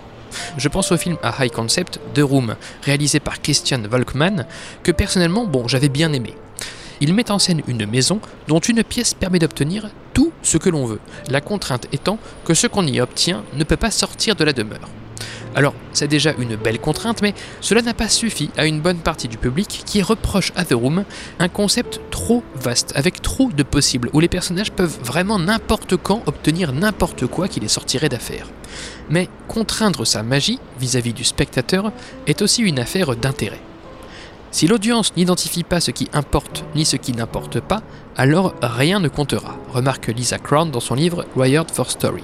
Je 0.57 0.67
pense 0.69 0.91
au 0.91 0.97
film 0.97 1.17
à 1.23 1.43
high 1.43 1.51
concept 1.51 1.99
The 2.13 2.21
Room, 2.21 2.55
réalisé 2.83 3.19
par 3.19 3.41
Christian 3.41 3.81
Volkmann, 3.89 4.45
que 4.81 4.91
personnellement, 4.91 5.45
bon, 5.45 5.67
j'avais 5.67 5.89
bien 5.89 6.13
aimé. 6.13 6.33
Il 7.01 7.15
met 7.15 7.31
en 7.31 7.39
scène 7.39 7.63
une 7.67 7.87
maison 7.87 8.21
dont 8.47 8.59
une 8.59 8.83
pièce 8.83 9.15
permet 9.15 9.39
d'obtenir 9.39 9.89
tout 10.13 10.31
ce 10.43 10.57
que 10.57 10.69
l'on 10.69 10.85
veut, 10.85 10.99
la 11.29 11.41
contrainte 11.41 11.87
étant 11.91 12.19
que 12.45 12.53
ce 12.53 12.67
qu'on 12.67 12.85
y 12.85 13.01
obtient 13.01 13.43
ne 13.55 13.63
peut 13.63 13.75
pas 13.75 13.89
sortir 13.89 14.35
de 14.35 14.43
la 14.43 14.53
demeure. 14.53 14.87
Alors, 15.55 15.73
c'est 15.91 16.07
déjà 16.07 16.33
une 16.37 16.55
belle 16.55 16.79
contrainte, 16.79 17.21
mais 17.21 17.33
cela 17.59 17.81
n'a 17.81 17.93
pas 17.93 18.07
suffi 18.07 18.51
à 18.55 18.65
une 18.67 18.79
bonne 18.79 18.99
partie 18.99 19.27
du 19.27 19.37
public 19.37 19.81
qui 19.85 20.01
reproche 20.01 20.53
à 20.55 20.63
The 20.63 20.73
Room 20.73 21.03
un 21.39 21.49
concept 21.49 21.99
trop 22.09 22.43
vaste, 22.55 22.93
avec 22.95 23.21
trop 23.21 23.49
de 23.51 23.63
possibles, 23.63 24.09
où 24.13 24.19
les 24.19 24.29
personnages 24.29 24.71
peuvent 24.71 24.97
vraiment 25.03 25.39
n'importe 25.39 25.97
quand 25.97 26.23
obtenir 26.25 26.71
n'importe 26.71 27.27
quoi 27.27 27.47
qui 27.47 27.59
les 27.59 27.67
sortirait 27.67 28.09
d'affaire. 28.09 28.47
Mais 29.09 29.27
contraindre 29.47 30.07
sa 30.07 30.23
magie 30.23 30.59
vis-à-vis 30.79 31.13
du 31.13 31.25
spectateur 31.25 31.91
est 32.27 32.41
aussi 32.41 32.61
une 32.61 32.79
affaire 32.79 33.15
d'intérêt. 33.17 33.59
Si 34.51 34.67
l'audience 34.67 35.15
n'identifie 35.15 35.63
pas 35.63 35.79
ce 35.79 35.91
qui 35.91 36.09
importe 36.11 36.65
ni 36.75 36.85
ce 36.85 36.97
qui 36.97 37.13
n'importe 37.13 37.61
pas, 37.61 37.81
alors 38.17 38.53
rien 38.61 38.99
ne 38.99 39.07
comptera, 39.07 39.57
remarque 39.73 40.07
Lisa 40.07 40.37
Crown 40.37 40.69
dans 40.69 40.81
son 40.81 40.93
livre 40.93 41.25
Wired 41.37 41.71
for 41.71 41.89
Story. 41.89 42.23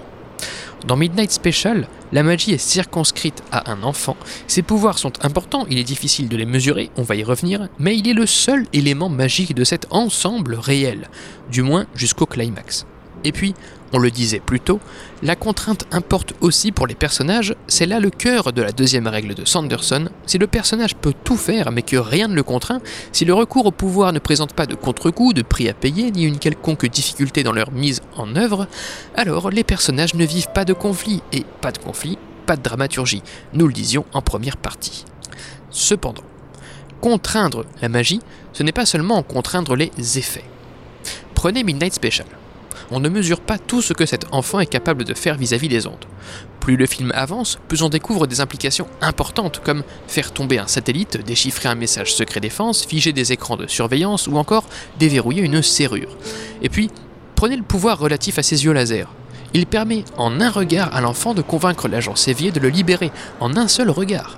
Dans 0.86 0.98
Midnight 0.98 1.32
Special, 1.32 1.88
la 2.12 2.24
magie 2.24 2.52
est 2.52 2.58
circonscrite 2.58 3.42
à 3.52 3.72
un 3.72 3.82
enfant. 3.82 4.18
Ses 4.48 4.62
pouvoirs 4.62 5.00
sont 5.00 5.14
importants, 5.26 5.66
il 5.70 5.78
est 5.78 5.86
difficile 5.86 6.28
de 6.28 6.38
les 6.38 6.46
mesurer, 6.46 6.92
on 6.98 7.02
va 7.02 7.16
y 7.16 7.24
revenir, 7.24 7.70
mais 7.80 7.98
il 7.98 8.08
est 8.10 8.14
le 8.14 8.26
seul 8.26 8.66
élément 8.74 9.10
magique 9.10 9.56
de 9.56 9.64
cet 9.64 9.88
ensemble 9.90 10.56
réel, 10.56 11.10
du 11.50 11.62
moins 11.62 11.88
jusqu'au 11.96 12.26
climax. 12.26 12.86
Et 13.24 13.32
puis, 13.32 13.54
on 13.94 14.00
le 14.00 14.12
disait 14.12 14.40
plus 14.40 14.60
tôt, 14.60 14.80
la 15.24 15.36
contrainte 15.36 15.86
importe 15.92 16.34
aussi 16.42 16.72
pour 16.72 16.88
les 16.88 16.96
personnages, 16.96 17.56
c'est 17.68 17.86
là 17.86 18.00
le 18.00 18.10
cœur 18.10 18.52
de 18.52 18.62
la 18.62 18.72
deuxième 18.72 19.08
règle 19.08 19.34
de 19.34 19.46
Sanderson. 19.46 20.10
Si 20.26 20.38
le 20.38 20.48
personnage 20.48 20.96
peut 20.96 21.14
tout 21.24 21.38
faire 21.38 21.72
mais 21.72 21.82
que 21.82 21.96
rien 21.96 22.28
ne 22.28 22.36
le 22.36 22.44
contraint, 22.44 22.82
si 23.12 23.26
le 23.26 23.34
recours 23.34 23.66
au 23.66 23.72
pouvoir 23.72 24.12
ne 24.14 24.20
présente 24.20 24.54
pas 24.54 24.66
de 24.66 24.76
contre-coup, 24.76 25.34
de 25.34 25.42
prix 25.42 25.70
à 25.70 25.74
payer, 25.74 26.12
ni 26.12 26.24
une 26.24 26.40
quelconque 26.40 26.86
difficulté 26.86 27.44
dans 27.44 27.54
leur 27.54 27.72
mise 27.72 28.02
en 28.18 28.36
œuvre, 28.36 28.68
alors 29.16 29.50
les 29.50 29.64
personnages 29.64 30.14
ne 30.16 30.26
vivent 30.26 30.52
pas 30.54 30.66
de 30.66 30.74
conflit, 30.74 31.22
et 31.32 31.46
pas 31.62 31.72
de 31.72 31.78
conflit, 31.78 32.18
pas 32.46 32.58
de 32.58 32.64
dramaturgie, 32.64 33.24
nous 33.54 33.68
le 33.68 33.74
disions 33.74 34.06
en 34.14 34.22
première 34.22 34.58
partie. 34.58 35.06
Cependant, 35.70 36.24
contraindre 37.02 37.66
la 37.82 37.90
magie, 37.90 38.20
ce 38.54 38.64
n'est 38.64 38.72
pas 38.72 38.86
seulement 38.86 39.24
contraindre 39.24 39.76
les 39.76 39.92
effets. 40.18 40.46
Prenez 41.36 41.64
Midnight 41.64 41.94
Special 41.94 42.28
on 42.92 43.00
ne 43.00 43.10
mesure 43.10 43.42
pas 43.42 43.58
tout 43.58 43.82
ce 43.82 43.94
que 43.94 44.06
cet 44.06 44.26
enfant 44.32 44.60
est 44.60 44.66
capable 44.68 45.04
de 45.04 45.14
faire 45.14 45.38
vis-à-vis 45.38 45.70
des 45.70 45.88
ondes. 45.88 46.06
Plus 46.60 46.78
le 46.78 46.86
film 46.86 47.12
avance, 47.16 47.60
plus 47.68 47.82
on 47.82 47.90
découvre 47.90 48.28
des 48.28 48.42
implications 48.42 48.88
importantes 49.02 49.62
comme 49.64 49.84
faire 50.08 50.32
tomber 50.32 50.60
un 50.60 50.68
satellite, 50.68 51.24
déchiffrer 51.26 51.70
un 51.70 51.76
message 51.76 52.14
secret 52.14 52.40
défense, 52.40 52.86
figer 52.86 53.14
des 53.14 53.32
écrans 53.32 53.58
de 53.58 53.68
surveillance 53.68 54.28
ou 54.28 54.38
encore 54.38 54.66
déverrouiller 55.00 55.44
une 55.44 55.62
serrure. 55.62 56.18
Et 56.62 56.70
puis, 56.70 56.90
prenez 57.36 57.56
le 57.56 57.64
pouvoir 57.64 58.00
relatif 58.00 58.40
à 58.40 58.44
ses 58.44 58.66
yeux 58.66 58.74
laser. 58.74 59.08
Il 59.54 59.66
permet 59.66 60.04
en 60.18 60.42
un 60.42 60.50
regard 60.50 60.94
à 60.96 61.02
l'enfant 61.02 61.34
de 61.34 61.42
convaincre 61.42 61.88
l'agent 61.88 62.16
Sévier 62.16 62.52
de 62.52 62.60
le 62.60 62.70
libérer, 62.70 63.12
en 63.40 63.56
un 63.56 63.68
seul 63.68 63.90
regard. 63.90 64.38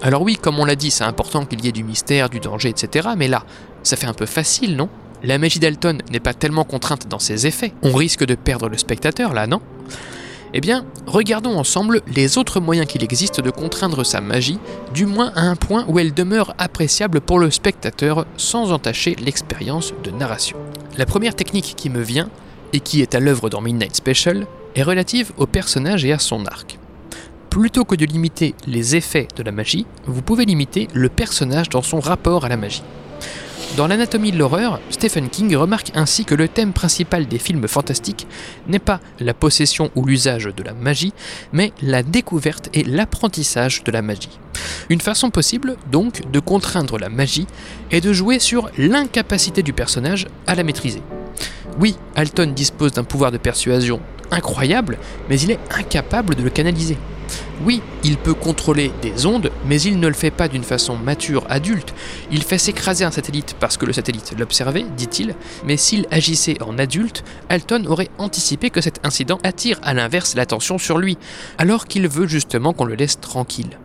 Alors 0.00 0.22
oui, 0.22 0.36
comme 0.36 0.58
on 0.58 0.64
l'a 0.64 0.76
dit, 0.76 0.90
c'est 0.90 1.04
important 1.04 1.44
qu'il 1.44 1.64
y 1.64 1.68
ait 1.68 1.72
du 1.72 1.84
mystère, 1.84 2.30
du 2.30 2.40
danger, 2.40 2.68
etc. 2.68 3.10
Mais 3.16 3.28
là, 3.28 3.44
ça 3.82 3.96
fait 3.96 4.06
un 4.06 4.14
peu 4.14 4.26
facile, 4.26 4.76
non? 4.76 4.88
La 5.22 5.38
magie 5.38 5.58
d'Alton 5.58 5.98
n'est 6.10 6.20
pas 6.20 6.34
tellement 6.34 6.64
contrainte 6.64 7.08
dans 7.08 7.18
ses 7.18 7.46
effets. 7.46 7.72
On 7.82 7.92
risque 7.92 8.24
de 8.24 8.34
perdre 8.34 8.68
le 8.68 8.78
spectateur 8.78 9.34
là, 9.34 9.46
non? 9.46 9.60
Eh 10.54 10.60
bien, 10.60 10.86
regardons 11.06 11.58
ensemble 11.58 12.00
les 12.06 12.38
autres 12.38 12.58
moyens 12.58 12.86
qu'il 12.86 13.04
existe 13.04 13.40
de 13.40 13.50
contraindre 13.50 14.06
sa 14.06 14.20
magie, 14.20 14.58
du 14.94 15.04
moins 15.04 15.30
à 15.34 15.42
un 15.42 15.56
point 15.56 15.84
où 15.88 15.98
elle 15.98 16.14
demeure 16.14 16.54
appréciable 16.56 17.20
pour 17.20 17.38
le 17.38 17.50
spectateur 17.50 18.26
sans 18.38 18.72
entacher 18.72 19.14
l'expérience 19.16 19.92
de 20.04 20.10
narration. 20.10 20.56
La 20.96 21.04
première 21.04 21.34
technique 21.34 21.74
qui 21.76 21.90
me 21.90 22.00
vient, 22.00 22.30
et 22.72 22.80
qui 22.80 23.02
est 23.02 23.14
à 23.14 23.20
l'œuvre 23.20 23.50
dans 23.50 23.60
Midnight 23.60 23.96
Special, 23.96 24.46
est 24.74 24.82
relative 24.82 25.32
au 25.36 25.46
personnage 25.46 26.04
et 26.04 26.12
à 26.12 26.18
son 26.18 26.46
arc. 26.46 26.78
Plutôt 27.50 27.84
que 27.84 27.94
de 27.94 28.04
limiter 28.04 28.54
les 28.66 28.96
effets 28.96 29.28
de 29.36 29.42
la 29.42 29.52
magie, 29.52 29.86
vous 30.06 30.22
pouvez 30.22 30.44
limiter 30.44 30.88
le 30.92 31.08
personnage 31.08 31.68
dans 31.68 31.82
son 31.82 32.00
rapport 32.00 32.44
à 32.44 32.48
la 32.48 32.56
magie. 32.56 32.82
Dans 33.76 33.86
l'anatomie 33.86 34.32
de 34.32 34.38
l'horreur, 34.38 34.80
Stephen 34.90 35.28
King 35.28 35.54
remarque 35.54 35.92
ainsi 35.94 36.24
que 36.24 36.34
le 36.34 36.48
thème 36.48 36.72
principal 36.72 37.28
des 37.28 37.38
films 37.38 37.68
fantastiques 37.68 38.26
n'est 38.66 38.78
pas 38.78 39.00
la 39.20 39.34
possession 39.34 39.90
ou 39.94 40.04
l'usage 40.04 40.44
de 40.44 40.62
la 40.62 40.74
magie, 40.74 41.12
mais 41.52 41.72
la 41.80 42.02
découverte 42.02 42.70
et 42.74 42.82
l'apprentissage 42.82 43.84
de 43.84 43.92
la 43.92 44.02
magie. 44.02 44.40
Une 44.88 45.00
façon 45.00 45.30
possible, 45.30 45.76
donc, 45.92 46.28
de 46.30 46.40
contraindre 46.40 46.98
la 46.98 47.08
magie 47.08 47.46
est 47.90 48.00
de 48.00 48.12
jouer 48.12 48.38
sur 48.38 48.70
l'incapacité 48.78 49.62
du 49.62 49.72
personnage 49.72 50.26
à 50.46 50.54
la 50.54 50.64
maîtriser. 50.64 51.02
Oui, 51.78 51.96
Alton 52.16 52.52
dispose 52.54 52.92
d'un 52.92 53.04
pouvoir 53.04 53.30
de 53.30 53.38
persuasion 53.38 54.00
incroyable, 54.30 54.98
mais 55.28 55.40
il 55.40 55.50
est 55.50 55.60
incapable 55.70 56.34
de 56.34 56.42
le 56.42 56.50
canaliser. 56.50 56.98
Oui, 57.64 57.82
il 58.04 58.16
peut 58.16 58.34
contrôler 58.34 58.92
des 59.02 59.26
ondes, 59.26 59.50
mais 59.66 59.80
il 59.80 59.98
ne 59.98 60.08
le 60.08 60.14
fait 60.14 60.30
pas 60.30 60.48
d'une 60.48 60.62
façon 60.62 60.96
mature, 60.96 61.44
adulte. 61.48 61.94
Il 62.30 62.42
fait 62.42 62.58
s'écraser 62.58 63.04
un 63.04 63.10
satellite 63.10 63.56
parce 63.58 63.76
que 63.76 63.86
le 63.86 63.92
satellite 63.92 64.34
l'observait, 64.38 64.86
dit-il, 64.96 65.34
mais 65.64 65.76
s'il 65.76 66.06
agissait 66.10 66.60
en 66.62 66.78
adulte, 66.78 67.24
Alton 67.48 67.84
aurait 67.86 68.10
anticipé 68.18 68.70
que 68.70 68.80
cet 68.80 69.04
incident 69.04 69.38
attire 69.42 69.78
à 69.82 69.94
l'inverse 69.94 70.34
l'attention 70.34 70.78
sur 70.78 70.98
lui, 70.98 71.18
alors 71.58 71.86
qu'il 71.86 72.08
veut 72.08 72.26
justement 72.26 72.72
qu'on 72.72 72.84
le 72.84 72.94
laisse 72.94 73.20
tranquille. 73.20 73.78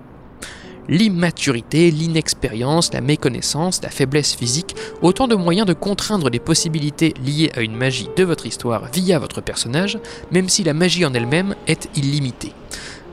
L'immaturité, 0.89 1.91
l'inexpérience, 1.91 2.91
la 2.93 2.99
méconnaissance, 2.99 3.81
la 3.81 3.89
faiblesse 3.89 4.35
physique, 4.35 4.75
autant 5.01 5.27
de 5.27 5.35
moyens 5.35 5.65
de 5.65 5.73
contraindre 5.73 6.29
les 6.29 6.39
possibilités 6.39 7.13
liées 7.23 7.51
à 7.55 7.61
une 7.61 7.75
magie 7.75 8.09
de 8.17 8.23
votre 8.23 8.45
histoire 8.45 8.89
via 8.91 9.17
votre 9.17 9.41
personnage, 9.41 9.97
même 10.31 10.49
si 10.49 10.63
la 10.63 10.73
magie 10.73 11.05
en 11.05 11.13
elle-même 11.13 11.55
est 11.67 11.89
illimitée. 11.95 12.53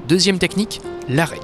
Deuxième 0.09 0.38
technique, 0.38 0.80
l'arène. 1.09 1.38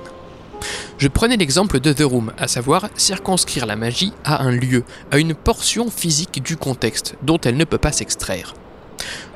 Je 0.99 1.09
prenais 1.09 1.37
l'exemple 1.37 1.79
de 1.79 1.93
The 1.93 2.03
Room, 2.03 2.33
à 2.39 2.49
savoir 2.49 2.89
circonscrire 2.97 3.67
la 3.67 3.77
magie 3.77 4.13
à 4.25 4.43
un 4.43 4.51
lieu, 4.51 4.83
à 5.13 5.19
une 5.19 5.35
portion 5.35 5.91
physique 5.91 6.43
du 6.43 6.57
contexte, 6.57 7.15
dont 7.23 7.39
elle 7.45 7.57
ne 7.57 7.65
peut 7.65 7.79
pas 7.79 7.93
s'extraire. 7.93 8.55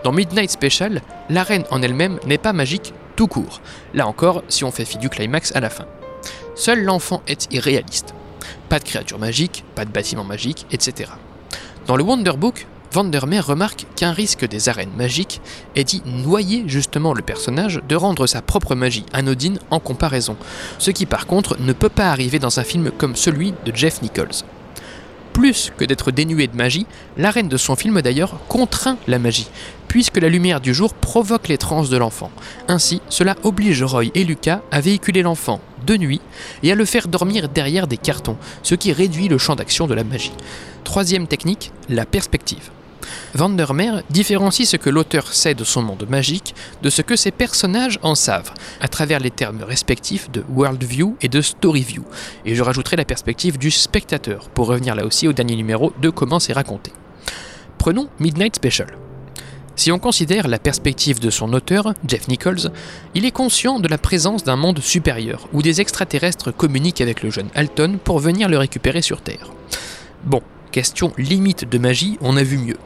Dans 0.02 0.12
Midnight 0.12 0.50
Special, 0.50 1.02
l'arène 1.28 1.64
en 1.70 1.82
elle-même 1.82 2.18
n'est 2.26 2.38
pas 2.38 2.54
magique 2.54 2.94
tout 3.14 3.28
court, 3.28 3.60
là 3.94 4.06
encore 4.06 4.42
si 4.48 4.64
on 4.64 4.70
fait 4.70 4.86
fi 4.86 4.98
du 4.98 5.10
climax 5.10 5.54
à 5.54 5.60
la 5.60 5.70
fin. 5.70 5.86
Seul 6.54 6.84
l'enfant 6.84 7.22
est 7.26 7.48
irréaliste. 7.52 8.14
Pas 8.68 8.78
de 8.78 8.84
créature 8.84 9.18
magique, 9.18 9.64
pas 9.74 9.84
de 9.84 9.90
bâtiment 9.90 10.24
magique, 10.24 10.66
etc. 10.70 11.10
Dans 11.86 11.96
le 11.96 12.02
Wonder 12.02 12.32
Book, 12.36 12.66
Vandermeer 12.92 13.46
remarque 13.46 13.86
qu'un 13.94 14.12
risque 14.12 14.46
des 14.46 14.68
arènes 14.68 14.90
magiques 14.96 15.40
est 15.76 15.84
d'y 15.84 16.02
noyer 16.04 16.64
justement 16.66 17.14
le 17.14 17.22
personnage, 17.22 17.80
de 17.88 17.96
rendre 17.96 18.26
sa 18.26 18.42
propre 18.42 18.74
magie 18.74 19.06
anodine 19.12 19.58
en 19.70 19.78
comparaison, 19.78 20.36
ce 20.78 20.90
qui 20.90 21.06
par 21.06 21.26
contre 21.26 21.56
ne 21.60 21.72
peut 21.72 21.88
pas 21.88 22.10
arriver 22.10 22.38
dans 22.38 22.58
un 22.58 22.64
film 22.64 22.90
comme 22.90 23.14
celui 23.14 23.54
de 23.64 23.74
Jeff 23.74 24.02
Nichols. 24.02 24.44
Plus 25.32 25.72
que 25.76 25.84
d'être 25.84 26.10
dénué 26.10 26.48
de 26.48 26.56
magie, 26.56 26.86
l'arène 27.16 27.48
de 27.48 27.56
son 27.56 27.76
film 27.76 28.02
d'ailleurs 28.02 28.40
contraint 28.48 28.98
la 29.06 29.20
magie, 29.20 29.48
puisque 29.86 30.18
la 30.18 30.28
lumière 30.28 30.60
du 30.60 30.74
jour 30.74 30.92
provoque 30.92 31.46
les 31.46 31.58
transes 31.58 31.90
de 31.90 31.96
l'enfant. 31.96 32.32
Ainsi, 32.66 33.00
cela 33.08 33.36
oblige 33.44 33.84
Roy 33.84 34.06
et 34.14 34.24
Lucas 34.24 34.62
à 34.72 34.80
véhiculer 34.80 35.22
l'enfant 35.22 35.60
de 35.90 35.96
nuit 35.96 36.20
et 36.62 36.70
à 36.70 36.76
le 36.76 36.84
faire 36.84 37.08
dormir 37.08 37.48
derrière 37.48 37.88
des 37.88 37.96
cartons, 37.96 38.36
ce 38.62 38.76
qui 38.76 38.92
réduit 38.92 39.28
le 39.28 39.38
champ 39.38 39.56
d'action 39.56 39.88
de 39.88 39.94
la 39.94 40.04
magie. 40.04 40.32
Troisième 40.84 41.26
technique, 41.26 41.72
la 41.88 42.06
perspective. 42.06 42.70
Vandermeer 43.34 44.02
différencie 44.08 44.68
ce 44.68 44.76
que 44.76 44.90
l'auteur 44.90 45.32
sait 45.32 45.54
de 45.54 45.64
son 45.64 45.82
monde 45.82 46.06
magique 46.08 46.54
de 46.82 46.90
ce 46.90 47.02
que 47.02 47.16
ses 47.16 47.32
personnages 47.32 47.98
en 48.02 48.14
savent, 48.14 48.52
à 48.80 48.86
travers 48.86 49.18
les 49.18 49.32
termes 49.32 49.64
respectifs 49.64 50.30
de 50.30 50.44
worldview 50.48 51.16
et 51.22 51.28
de 51.28 51.40
storyview, 51.40 52.04
et 52.44 52.54
je 52.54 52.62
rajouterai 52.62 52.96
la 52.96 53.04
perspective 53.04 53.58
du 53.58 53.72
spectateur, 53.72 54.48
pour 54.50 54.68
revenir 54.68 54.94
là 54.94 55.04
aussi 55.04 55.26
au 55.26 55.32
dernier 55.32 55.56
numéro 55.56 55.92
de 56.00 56.10
comment 56.10 56.38
c'est 56.38 56.52
raconté. 56.52 56.92
Prenons 57.78 58.08
Midnight 58.20 58.56
Special. 58.56 58.88
Si 59.80 59.90
on 59.90 59.98
considère 59.98 60.46
la 60.46 60.58
perspective 60.58 61.20
de 61.20 61.30
son 61.30 61.54
auteur, 61.54 61.94
Jeff 62.06 62.28
Nichols, 62.28 62.70
il 63.14 63.24
est 63.24 63.30
conscient 63.30 63.80
de 63.80 63.88
la 63.88 63.96
présence 63.96 64.44
d'un 64.44 64.56
monde 64.56 64.80
supérieur, 64.80 65.48
où 65.54 65.62
des 65.62 65.80
extraterrestres 65.80 66.54
communiquent 66.54 67.00
avec 67.00 67.22
le 67.22 67.30
jeune 67.30 67.48
Alton 67.54 67.98
pour 68.04 68.18
venir 68.18 68.50
le 68.50 68.58
récupérer 68.58 69.00
sur 69.00 69.22
Terre. 69.22 69.50
Bon, 70.24 70.42
question 70.70 71.14
limite 71.16 71.66
de 71.66 71.78
magie, 71.78 72.18
on 72.20 72.36
a 72.36 72.42
vu 72.42 72.58
mieux. 72.58 72.76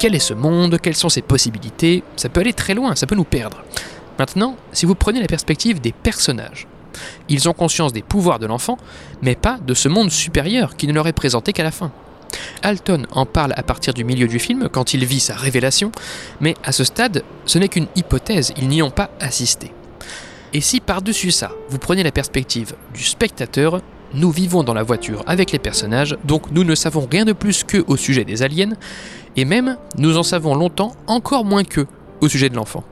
Quel 0.00 0.16
est 0.16 0.18
ce 0.18 0.34
monde? 0.34 0.80
Quelles 0.82 0.96
sont 0.96 1.08
ses 1.08 1.22
possibilités? 1.22 2.02
Ça 2.16 2.28
peut 2.28 2.40
aller 2.40 2.52
très 2.52 2.74
loin, 2.74 2.96
ça 2.96 3.06
peut 3.06 3.14
nous 3.14 3.22
perdre. 3.22 3.62
Maintenant, 4.18 4.56
si 4.72 4.86
vous 4.86 4.96
prenez 4.96 5.20
la 5.20 5.28
perspective 5.28 5.80
des 5.80 5.92
personnages, 5.92 6.66
ils 7.28 7.48
ont 7.48 7.52
conscience 7.52 7.92
des 7.92 8.02
pouvoirs 8.02 8.40
de 8.40 8.46
l'enfant, 8.46 8.76
mais 9.22 9.36
pas 9.36 9.58
de 9.64 9.74
ce 9.74 9.88
monde 9.88 10.10
supérieur 10.10 10.74
qui 10.74 10.88
ne 10.88 10.92
leur 10.94 11.06
est 11.06 11.12
présenté 11.12 11.52
qu'à 11.52 11.62
la 11.62 11.70
fin. 11.70 11.92
Alton 12.62 13.04
en 13.10 13.26
parle 13.26 13.52
à 13.56 13.62
partir 13.62 13.94
du 13.94 14.04
milieu 14.04 14.26
du 14.26 14.38
film 14.38 14.68
quand 14.70 14.94
il 14.94 15.04
vit 15.04 15.20
sa 15.20 15.34
révélation, 15.34 15.92
mais 16.40 16.54
à 16.64 16.72
ce 16.72 16.84
stade, 16.84 17.22
ce 17.46 17.58
n'est 17.58 17.68
qu'une 17.68 17.88
hypothèse, 17.96 18.52
ils 18.56 18.68
n'y 18.68 18.82
ont 18.82 18.90
pas 18.90 19.10
assisté. 19.20 19.72
Et 20.52 20.60
si 20.60 20.80
par-dessus 20.80 21.32
ça, 21.32 21.50
vous 21.68 21.78
prenez 21.78 22.02
la 22.02 22.12
perspective 22.12 22.74
du 22.94 23.02
spectateur, 23.02 23.80
nous 24.14 24.30
vivons 24.30 24.62
dans 24.62 24.74
la 24.74 24.84
voiture 24.84 25.22
avec 25.26 25.50
les 25.50 25.58
personnages, 25.58 26.16
donc 26.24 26.50
nous 26.52 26.62
ne 26.62 26.74
savons 26.74 27.08
rien 27.10 27.24
de 27.24 27.32
plus 27.32 27.64
qu'eux 27.64 27.84
au 27.88 27.96
sujet 27.96 28.24
des 28.24 28.42
aliens, 28.42 28.74
et 29.36 29.44
même 29.44 29.76
nous 29.98 30.16
en 30.16 30.22
savons 30.22 30.54
longtemps 30.54 30.92
encore 31.08 31.44
moins 31.44 31.64
qu'eux 31.64 31.88
au 32.20 32.28
sujet 32.28 32.48
de 32.48 32.54
l'enfant. 32.54 32.84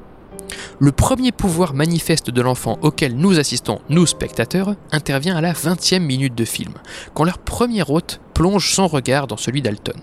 Le 0.80 0.90
premier 0.90 1.30
pouvoir 1.30 1.74
manifeste 1.74 2.30
de 2.30 2.42
l'enfant 2.42 2.78
auquel 2.82 3.14
nous 3.14 3.38
assistons, 3.38 3.80
nous 3.88 4.06
spectateurs, 4.06 4.74
intervient 4.90 5.36
à 5.36 5.40
la 5.40 5.52
20e 5.52 6.00
minute 6.00 6.34
de 6.34 6.44
film, 6.44 6.72
quand 7.14 7.24
leur 7.24 7.38
premier 7.38 7.84
hôte 7.88 8.20
plonge 8.34 8.74
son 8.74 8.86
regard 8.86 9.26
dans 9.26 9.36
celui 9.36 9.62
d'Alton. 9.62 9.98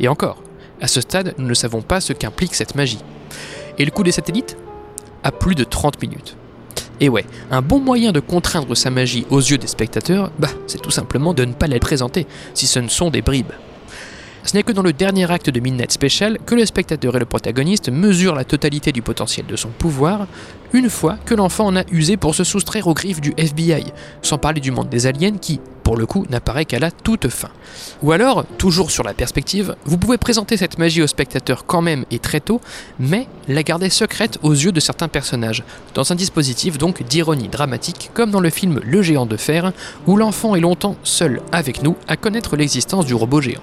Et 0.00 0.08
encore, 0.08 0.42
à 0.80 0.88
ce 0.88 1.00
stade, 1.00 1.34
nous 1.38 1.46
ne 1.46 1.54
savons 1.54 1.82
pas 1.82 2.00
ce 2.00 2.12
qu'implique 2.12 2.54
cette 2.54 2.74
magie. 2.74 3.00
Et 3.78 3.84
le 3.84 3.90
coup 3.90 4.02
des 4.02 4.12
satellites 4.12 4.56
À 5.22 5.30
plus 5.30 5.54
de 5.54 5.64
30 5.64 6.02
minutes. 6.02 6.36
Et 7.00 7.08
ouais, 7.08 7.24
un 7.50 7.62
bon 7.62 7.80
moyen 7.80 8.12
de 8.12 8.20
contraindre 8.20 8.76
sa 8.76 8.90
magie 8.90 9.26
aux 9.30 9.40
yeux 9.40 9.58
des 9.58 9.66
spectateurs, 9.66 10.30
bah, 10.38 10.48
c'est 10.66 10.80
tout 10.80 10.90
simplement 10.90 11.34
de 11.34 11.44
ne 11.44 11.52
pas 11.52 11.66
la 11.66 11.78
présenter, 11.78 12.26
si 12.54 12.66
ce 12.66 12.78
ne 12.78 12.88
sont 12.88 13.10
des 13.10 13.22
bribes. 13.22 13.52
Ce 14.44 14.56
n'est 14.56 14.62
que 14.64 14.72
dans 14.72 14.82
le 14.82 14.92
dernier 14.92 15.30
acte 15.30 15.50
de 15.50 15.60
Midnight 15.60 15.92
Special 15.92 16.38
que 16.44 16.54
le 16.54 16.66
spectateur 16.66 17.14
et 17.14 17.20
le 17.20 17.24
protagoniste 17.24 17.90
mesurent 17.90 18.34
la 18.34 18.44
totalité 18.44 18.90
du 18.90 19.02
potentiel 19.02 19.46
de 19.46 19.56
son 19.56 19.68
pouvoir, 19.68 20.26
une 20.72 20.90
fois 20.90 21.18
que 21.26 21.34
l'enfant 21.34 21.66
en 21.66 21.76
a 21.76 21.84
usé 21.90 22.16
pour 22.16 22.34
se 22.34 22.44
soustraire 22.44 22.86
aux 22.86 22.94
griffes 22.94 23.20
du 23.20 23.34
FBI, 23.36 23.92
sans 24.22 24.38
parler 24.38 24.60
du 24.60 24.70
monde 24.70 24.88
des 24.88 25.06
aliens 25.06 25.36
qui, 25.36 25.60
pour 25.82 25.96
le 25.96 26.06
coup, 26.06 26.24
n'apparaît 26.30 26.64
qu'à 26.64 26.78
la 26.78 26.90
toute 26.90 27.28
fin. 27.28 27.50
Ou 28.02 28.12
alors, 28.12 28.44
toujours 28.58 28.90
sur 28.90 29.04
la 29.04 29.14
perspective, 29.14 29.74
vous 29.84 29.98
pouvez 29.98 30.18
présenter 30.18 30.56
cette 30.56 30.78
magie 30.78 31.02
au 31.02 31.06
spectateur 31.06 31.66
quand 31.66 31.82
même 31.82 32.04
et 32.10 32.18
très 32.18 32.40
tôt, 32.40 32.60
mais 32.98 33.26
la 33.48 33.62
garder 33.62 33.90
secrète 33.90 34.38
aux 34.42 34.52
yeux 34.52 34.72
de 34.72 34.80
certains 34.80 35.08
personnages, 35.08 35.64
dans 35.94 36.10
un 36.12 36.14
dispositif 36.14 36.78
donc 36.78 37.02
d'ironie 37.02 37.48
dramatique, 37.48 38.10
comme 38.14 38.30
dans 38.30 38.40
le 38.40 38.50
film 38.50 38.80
Le 38.84 39.02
géant 39.02 39.26
de 39.26 39.36
fer, 39.36 39.72
où 40.06 40.16
l'enfant 40.16 40.54
est 40.54 40.60
longtemps 40.60 40.96
seul 41.02 41.42
avec 41.52 41.82
nous 41.82 41.96
à 42.08 42.16
connaître 42.16 42.56
l'existence 42.56 43.04
du 43.04 43.14
robot 43.14 43.40
géant. 43.40 43.60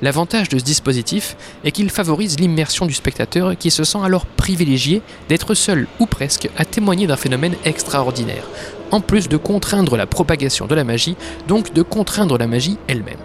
L'avantage 0.00 0.48
de 0.48 0.58
ce 0.58 0.64
dispositif 0.64 1.36
est 1.64 1.72
qu'il 1.72 1.90
favorise 1.90 2.38
l'immersion 2.38 2.86
du 2.86 2.94
spectateur 2.94 3.56
qui 3.58 3.70
se 3.70 3.82
sent 3.82 3.98
alors 4.02 4.26
privilégié 4.26 5.02
d'être 5.28 5.54
seul 5.54 5.88
ou 5.98 6.06
presque 6.06 6.47
à 6.56 6.64
témoigner 6.64 7.06
d'un 7.06 7.16
phénomène 7.16 7.54
extraordinaire, 7.64 8.44
en 8.90 9.00
plus 9.00 9.28
de 9.28 9.36
contraindre 9.36 9.96
la 9.96 10.06
propagation 10.06 10.66
de 10.66 10.74
la 10.74 10.84
magie, 10.84 11.16
donc 11.46 11.72
de 11.72 11.82
contraindre 11.82 12.38
la 12.38 12.46
magie 12.46 12.78
elle-même. 12.88 13.18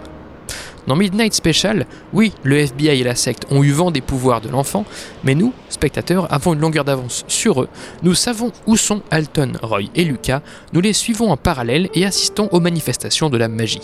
Dans 0.86 0.96
Midnight 0.96 1.32
Special, 1.32 1.86
oui, 2.12 2.32
le 2.42 2.58
FBI 2.58 3.00
et 3.00 3.04
la 3.04 3.14
secte 3.14 3.46
ont 3.50 3.62
eu 3.62 3.70
vent 3.70 3.90
des 3.90 4.02
pouvoirs 4.02 4.42
de 4.42 4.50
l'enfant, 4.50 4.84
mais 5.22 5.34
nous, 5.34 5.54
spectateurs, 5.70 6.30
avons 6.32 6.52
une 6.52 6.60
longueur 6.60 6.84
d'avance 6.84 7.24
sur 7.26 7.62
eux. 7.62 7.68
Nous 8.02 8.14
savons 8.14 8.52
où 8.66 8.76
sont 8.76 9.00
Alton, 9.10 9.52
Roy 9.62 9.84
et 9.94 10.04
Lucas, 10.04 10.42
nous 10.74 10.82
les 10.82 10.92
suivons 10.92 11.30
en 11.30 11.38
parallèle 11.38 11.88
et 11.94 12.04
assistons 12.04 12.48
aux 12.52 12.60
manifestations 12.60 13.30
de 13.30 13.38
la 13.38 13.48
magie. 13.48 13.80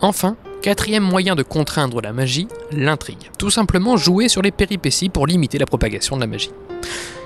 Enfin, 0.00 0.36
quatrième 0.62 1.04
moyen 1.04 1.36
de 1.36 1.44
contraindre 1.44 2.00
la 2.00 2.12
magie, 2.12 2.48
l'intrigue. 2.72 3.30
Tout 3.38 3.50
simplement 3.50 3.96
jouer 3.96 4.28
sur 4.28 4.42
les 4.42 4.50
péripéties 4.50 5.10
pour 5.10 5.28
limiter 5.28 5.58
la 5.58 5.66
propagation 5.66 6.16
de 6.16 6.22
la 6.22 6.26
magie. 6.26 6.50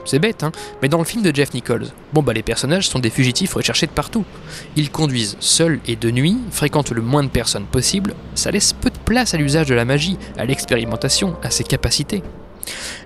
C'est 0.04 0.20
bête, 0.20 0.44
hein, 0.44 0.52
mais 0.80 0.88
dans 0.88 0.98
le 0.98 1.04
film 1.04 1.24
de 1.24 1.34
Jeff 1.34 1.52
Nichols, 1.52 1.88
bon 2.12 2.22
bah 2.22 2.32
les 2.32 2.44
personnages 2.44 2.88
sont 2.88 3.00
des 3.00 3.10
fugitifs 3.10 3.54
recherchés 3.54 3.86
de 3.86 3.92
partout. 3.92 4.24
Ils 4.76 4.90
conduisent 4.90 5.36
seuls 5.40 5.80
et 5.88 5.96
de 5.96 6.10
nuit, 6.12 6.38
fréquentent 6.52 6.92
le 6.92 7.02
moins 7.02 7.24
de 7.24 7.28
personnes 7.28 7.66
possible, 7.66 8.14
ça 8.36 8.52
laisse 8.52 8.72
peu 8.72 8.90
de 8.90 8.98
place 8.98 9.34
à 9.34 9.36
l'usage 9.36 9.66
de 9.66 9.74
la 9.74 9.84
magie, 9.84 10.16
à 10.38 10.44
l'expérimentation, 10.44 11.36
à 11.42 11.50
ses 11.50 11.64
capacités. 11.64 12.22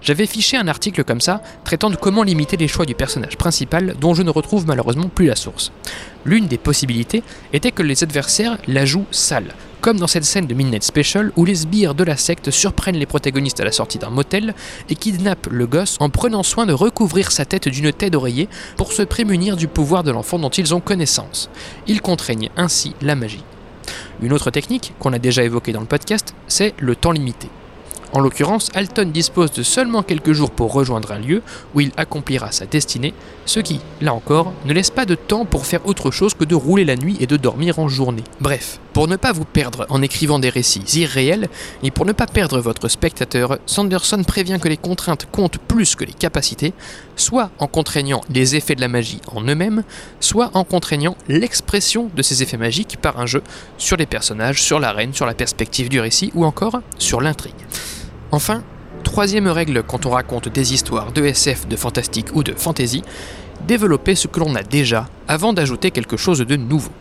J'avais 0.02 0.26
fiché 0.26 0.58
un 0.58 0.68
article 0.68 1.04
comme 1.04 1.20
ça, 1.20 1.42
traitant 1.64 1.90
de 1.90 1.96
comment 1.96 2.22
limiter 2.22 2.56
les 2.58 2.68
choix 2.68 2.84
du 2.84 2.94
personnage 2.94 3.36
principal, 3.36 3.94
dont 3.98 4.14
je 4.14 4.22
ne 4.22 4.30
retrouve 4.30 4.66
malheureusement 4.66 5.08
plus 5.08 5.26
la 5.26 5.36
source. 5.36 5.72
L'une 6.26 6.48
des 6.48 6.58
possibilités 6.58 7.22
était 7.54 7.72
que 7.72 7.82
les 7.82 8.02
adversaires 8.02 8.58
la 8.68 8.84
jouent 8.84 9.06
sale, 9.10 9.54
comme 9.80 9.98
dans 9.98 10.06
cette 10.06 10.24
scène 10.24 10.46
de 10.46 10.54
Midnight 10.54 10.82
Special 10.82 11.32
où 11.36 11.44
les 11.44 11.54
sbires 11.54 11.94
de 11.94 12.04
la 12.04 12.16
secte 12.16 12.50
surprennent 12.50 12.96
les 12.96 13.06
protagonistes 13.06 13.60
à 13.60 13.64
la 13.64 13.72
sortie 13.72 13.98
d'un 13.98 14.10
motel 14.10 14.54
et 14.88 14.94
kidnappent 14.94 15.48
le 15.50 15.66
gosse 15.66 15.96
en 16.00 16.10
prenant 16.10 16.42
soin 16.42 16.66
de 16.66 16.72
recouvrir 16.72 17.32
sa 17.32 17.44
tête 17.44 17.68
d'une 17.68 17.92
tête 17.92 18.12
d'oreiller 18.12 18.48
pour 18.76 18.92
se 18.92 19.02
prémunir 19.02 19.56
du 19.56 19.68
pouvoir 19.68 20.02
de 20.02 20.10
l'enfant 20.10 20.38
dont 20.38 20.50
ils 20.50 20.74
ont 20.74 20.80
connaissance. 20.80 21.50
Ils 21.86 22.02
contraignent 22.02 22.50
ainsi 22.56 22.94
la 23.00 23.14
magie. 23.14 23.44
Une 24.22 24.32
autre 24.32 24.50
technique, 24.50 24.92
qu'on 24.98 25.12
a 25.12 25.18
déjà 25.18 25.42
évoquée 25.42 25.72
dans 25.72 25.80
le 25.80 25.86
podcast, 25.86 26.34
c'est 26.46 26.74
le 26.78 26.94
temps 26.94 27.12
limité. 27.12 27.48
En 28.12 28.20
l'occurrence, 28.20 28.70
Alton 28.75 29.11
dispose 29.12 29.53
de 29.53 29.62
seulement 29.62 30.03
quelques 30.03 30.33
jours 30.33 30.51
pour 30.51 30.73
rejoindre 30.73 31.12
un 31.12 31.20
lieu 31.20 31.42
où 31.75 31.81
il 31.81 31.92
accomplira 31.96 32.51
sa 32.51 32.66
destinée, 32.66 33.14
ce 33.46 33.61
qui, 33.61 33.81
là 34.01 34.12
encore, 34.12 34.53
ne 34.64 34.73
laisse 34.73 34.90
pas 34.90 35.07
de 35.07 35.14
temps 35.14 35.44
pour 35.44 35.64
faire 35.64 35.87
autre 35.87 36.11
chose 36.11 36.35
que 36.35 36.44
de 36.44 36.57
rouler 36.57 36.85
la 36.85 36.96
nuit 36.96 37.16
et 37.20 37.29
de 37.29 37.37
dormir 37.37 37.79
en 37.79 37.88
journée. 37.88 38.25
Bref, 38.40 38.81
pour 38.92 39.07
ne 39.07 39.14
pas 39.14 39.31
vous 39.31 39.44
perdre 39.44 39.87
en 39.90 40.03
écrivant 40.03 40.40
des 40.40 40.49
récits 40.49 40.83
irréels, 40.94 41.49
et 41.85 41.92
pour 41.92 42.05
ne 42.05 42.11
pas 42.11 42.27
perdre 42.27 42.59
votre 42.59 42.88
spectateur, 42.88 43.59
Sanderson 43.64 44.25
prévient 44.25 44.59
que 44.61 44.68
les 44.68 44.77
contraintes 44.77 45.29
comptent 45.31 45.59
plus 45.59 45.94
que 45.94 46.05
les 46.05 46.12
capacités, 46.12 46.73
soit 47.14 47.51
en 47.61 47.68
contraignant 47.68 48.23
les 48.29 48.57
effets 48.57 48.75
de 48.75 48.81
la 48.81 48.88
magie 48.88 49.20
en 49.29 49.42
eux-mêmes, 49.42 49.85
soit 50.18 50.51
en 50.55 50.64
contraignant 50.64 51.16
l'expression 51.29 52.11
de 52.16 52.23
ces 52.23 52.42
effets 52.42 52.57
magiques 52.57 52.99
par 53.01 53.20
un 53.20 53.27
jeu 53.27 53.42
sur 53.79 53.96
les 53.96 54.07
personnages, 54.07 54.61
sur 54.61 54.81
l'arène, 54.81 55.14
sur 55.14 55.27
la 55.27 55.35
perspective 55.35 55.88
du 55.88 56.01
récit 56.01 56.33
ou 56.35 56.44
encore 56.44 56.81
sur 56.99 57.20
l'intrigue. 57.20 57.55
Enfin, 58.32 58.62
troisième 59.02 59.48
règle 59.48 59.82
quand 59.82 60.06
on 60.06 60.10
raconte 60.10 60.48
des 60.48 60.72
histoires 60.72 61.10
de 61.10 61.24
SF, 61.24 61.66
de 61.66 61.76
fantastique 61.76 62.28
ou 62.34 62.44
de 62.44 62.52
fantasy, 62.52 63.02
développer 63.66 64.14
ce 64.14 64.28
que 64.28 64.38
l'on 64.38 64.54
a 64.54 64.62
déjà 64.62 65.08
avant 65.26 65.52
d'ajouter 65.52 65.90
quelque 65.90 66.16
chose 66.16 66.38
de 66.38 66.56
nouveau. 66.56 66.92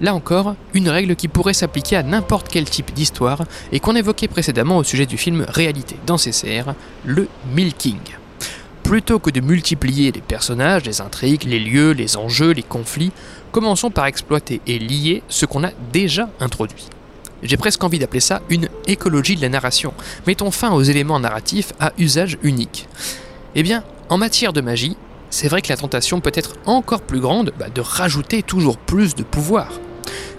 Là 0.00 0.14
encore, 0.14 0.56
une 0.74 0.88
règle 0.88 1.14
qui 1.14 1.28
pourrait 1.28 1.54
s'appliquer 1.54 1.96
à 1.96 2.02
n'importe 2.02 2.48
quel 2.48 2.68
type 2.68 2.92
d'histoire 2.92 3.44
et 3.70 3.80
qu'on 3.80 3.94
évoquait 3.94 4.28
précédemment 4.28 4.78
au 4.78 4.82
sujet 4.82 5.06
du 5.06 5.18
film 5.18 5.44
Réalité 5.48 5.96
dans 6.06 6.16
CCR, 6.16 6.72
le 7.04 7.28
milking. 7.54 7.98
Plutôt 8.82 9.18
que 9.18 9.30
de 9.30 9.40
multiplier 9.40 10.10
les 10.10 10.22
personnages, 10.22 10.84
les 10.84 11.00
intrigues, 11.00 11.44
les 11.44 11.60
lieux, 11.60 11.92
les 11.92 12.16
enjeux, 12.16 12.50
les 12.50 12.62
conflits, 12.62 13.12
commençons 13.52 13.90
par 13.90 14.06
exploiter 14.06 14.60
et 14.66 14.78
lier 14.78 15.22
ce 15.28 15.46
qu'on 15.46 15.64
a 15.64 15.70
déjà 15.92 16.28
introduit. 16.40 16.88
J'ai 17.42 17.56
presque 17.56 17.82
envie 17.82 17.98
d'appeler 17.98 18.20
ça 18.20 18.42
une 18.50 18.68
écologie 18.86 19.36
de 19.36 19.42
la 19.42 19.48
narration. 19.48 19.92
Mettons 20.26 20.50
fin 20.50 20.72
aux 20.72 20.82
éléments 20.82 21.20
narratifs 21.20 21.72
à 21.80 21.92
usage 21.98 22.38
unique. 22.42 22.88
Eh 23.54 23.62
bien, 23.62 23.82
en 24.08 24.18
matière 24.18 24.52
de 24.52 24.60
magie, 24.60 24.96
c'est 25.30 25.48
vrai 25.48 25.62
que 25.62 25.68
la 25.68 25.76
tentation 25.76 26.20
peut 26.20 26.32
être 26.34 26.54
encore 26.66 27.02
plus 27.02 27.20
grande 27.20 27.52
bah, 27.58 27.68
de 27.68 27.80
rajouter 27.80 28.42
toujours 28.42 28.76
plus 28.76 29.14
de 29.14 29.22
pouvoir. 29.22 29.68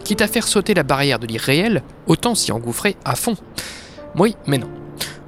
Quitte 0.03 0.21
à 0.21 0.27
faire 0.27 0.47
sauter 0.47 0.73
la 0.73 0.83
barrière 0.83 1.19
de 1.19 1.27
l'irréel, 1.27 1.83
autant 2.07 2.35
s'y 2.35 2.51
engouffrer 2.51 2.95
à 3.05 3.15
fond. 3.15 3.35
Oui, 4.15 4.35
mais 4.47 4.57
non. 4.57 4.80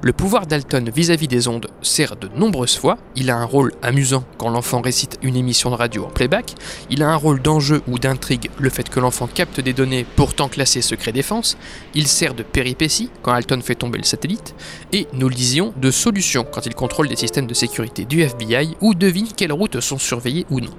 Le 0.04 0.12
pouvoir 0.12 0.46
d'Alton 0.46 0.84
vis-à-vis 0.94 1.28
des 1.28 1.48
ondes 1.48 1.68
sert 1.80 2.16
de 2.16 2.28
nombreuses 2.36 2.76
fois. 2.76 2.98
Il 3.16 3.30
a 3.30 3.38
un 3.38 3.46
rôle 3.46 3.72
amusant 3.80 4.22
quand 4.36 4.50
l'enfant 4.50 4.82
récite 4.82 5.18
une 5.22 5.34
émission 5.34 5.70
de 5.70 5.76
radio 5.76 6.04
en 6.04 6.10
playback. 6.10 6.56
Il 6.90 7.02
a 7.02 7.08
un 7.08 7.16
rôle 7.16 7.40
d'enjeu 7.40 7.80
ou 7.88 7.98
d'intrigue, 7.98 8.50
le 8.58 8.68
fait 8.68 8.90
que 8.90 9.00
l'enfant 9.00 9.26
capte 9.26 9.60
des 9.60 9.72
données 9.72 10.04
pourtant 10.14 10.50
classées 10.50 10.82
secret 10.82 11.12
défense. 11.12 11.56
Il 11.94 12.06
sert 12.06 12.34
de 12.34 12.42
péripétie 12.42 13.08
quand 13.22 13.32
Alton 13.32 13.62
fait 13.62 13.76
tomber 13.76 13.96
le 13.96 14.04
satellite. 14.04 14.54
Et, 14.92 15.08
nous 15.14 15.30
le 15.30 15.80
de 15.80 15.90
solution 15.90 16.44
quand 16.44 16.66
il 16.66 16.74
contrôle 16.74 17.08
des 17.08 17.16
systèmes 17.16 17.46
de 17.46 17.54
sécurité 17.54 18.04
du 18.04 18.20
FBI 18.20 18.76
ou 18.82 18.92
devine 18.92 19.28
quelles 19.34 19.54
routes 19.54 19.80
sont 19.80 19.98
surveillées 19.98 20.44
ou 20.50 20.60
non. 20.60 20.74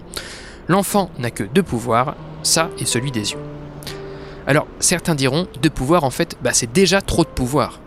L'enfant 0.67 1.09
n'a 1.17 1.31
que 1.31 1.43
deux 1.43 1.63
pouvoirs, 1.63 2.15
ça 2.43 2.69
et 2.77 2.85
celui 2.85 3.09
des 3.09 3.31
yeux. 3.31 3.39
Alors, 4.45 4.67
certains 4.79 5.15
diront, 5.15 5.47
deux 5.63 5.71
pouvoirs 5.71 6.03
en 6.03 6.11
fait, 6.11 6.37
bah, 6.43 6.53
c'est 6.53 6.71
déjà 6.71 7.01
trop 7.01 7.23
de 7.23 7.29
pouvoir. 7.29 7.79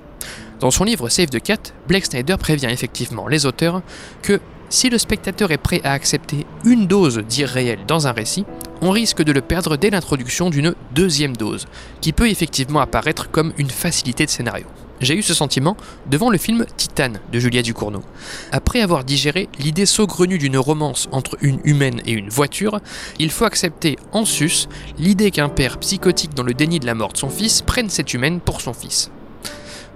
Dans 0.60 0.72
son 0.72 0.82
livre 0.84 1.08
Save 1.08 1.28
the 1.28 1.40
Cat, 1.40 1.72
Blake 1.86 2.06
Snyder 2.06 2.36
prévient 2.36 2.66
effectivement 2.66 3.28
les 3.28 3.46
auteurs 3.46 3.80
que 4.22 4.40
si 4.70 4.90
le 4.90 4.98
spectateur 4.98 5.52
est 5.52 5.58
prêt 5.58 5.80
à 5.84 5.92
accepter 5.92 6.46
une 6.64 6.86
dose 6.86 7.18
d'irréel 7.18 7.78
dans 7.86 8.06
un 8.08 8.12
récit, 8.12 8.44
on 8.80 8.90
risque 8.90 9.22
de 9.22 9.32
le 9.32 9.40
perdre 9.40 9.76
dès 9.76 9.90
l'introduction 9.90 10.50
d'une 10.50 10.74
deuxième 10.92 11.36
dose, 11.36 11.66
qui 12.00 12.12
peut 12.12 12.28
effectivement 12.28 12.80
apparaître 12.80 13.30
comme 13.30 13.52
une 13.56 13.70
facilité 13.70 14.26
de 14.26 14.30
scénario. 14.30 14.66
J'ai 15.00 15.16
eu 15.16 15.22
ce 15.22 15.32
sentiment 15.32 15.76
devant 16.10 16.28
le 16.28 16.38
film 16.38 16.66
Titan 16.76 17.12
de 17.32 17.38
Julia 17.38 17.62
Ducournau. 17.62 18.02
Après 18.50 18.80
avoir 18.80 19.04
digéré 19.04 19.48
l'idée 19.60 19.86
saugrenue 19.86 20.38
d'une 20.38 20.58
romance 20.58 21.08
entre 21.12 21.36
une 21.40 21.60
humaine 21.62 22.02
et 22.04 22.12
une 22.12 22.30
voiture, 22.30 22.80
il 23.20 23.30
faut 23.30 23.44
accepter 23.44 23.96
en 24.10 24.24
sus 24.24 24.66
l'idée 24.98 25.30
qu'un 25.30 25.48
père 25.48 25.78
psychotique 25.78 26.34
dans 26.34 26.42
le 26.42 26.52
déni 26.52 26.80
de 26.80 26.86
la 26.86 26.96
mort 26.96 27.12
de 27.12 27.18
son 27.18 27.30
fils 27.30 27.62
prenne 27.62 27.90
cette 27.90 28.12
humaine 28.12 28.40
pour 28.40 28.60
son 28.60 28.72
fils. 28.72 29.12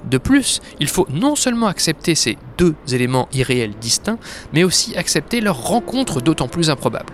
De 0.04 0.18
plus, 0.18 0.60
il 0.80 0.88
faut 0.88 1.06
non 1.10 1.36
seulement 1.36 1.66
accepter 1.66 2.14
ces 2.14 2.36
deux 2.58 2.74
éléments 2.90 3.28
irréels 3.32 3.74
distincts, 3.80 4.18
mais 4.52 4.64
aussi 4.64 4.96
accepter 4.96 5.40
leur 5.40 5.62
rencontre 5.62 6.20
d'autant 6.20 6.48
plus 6.48 6.70
improbable. 6.70 7.12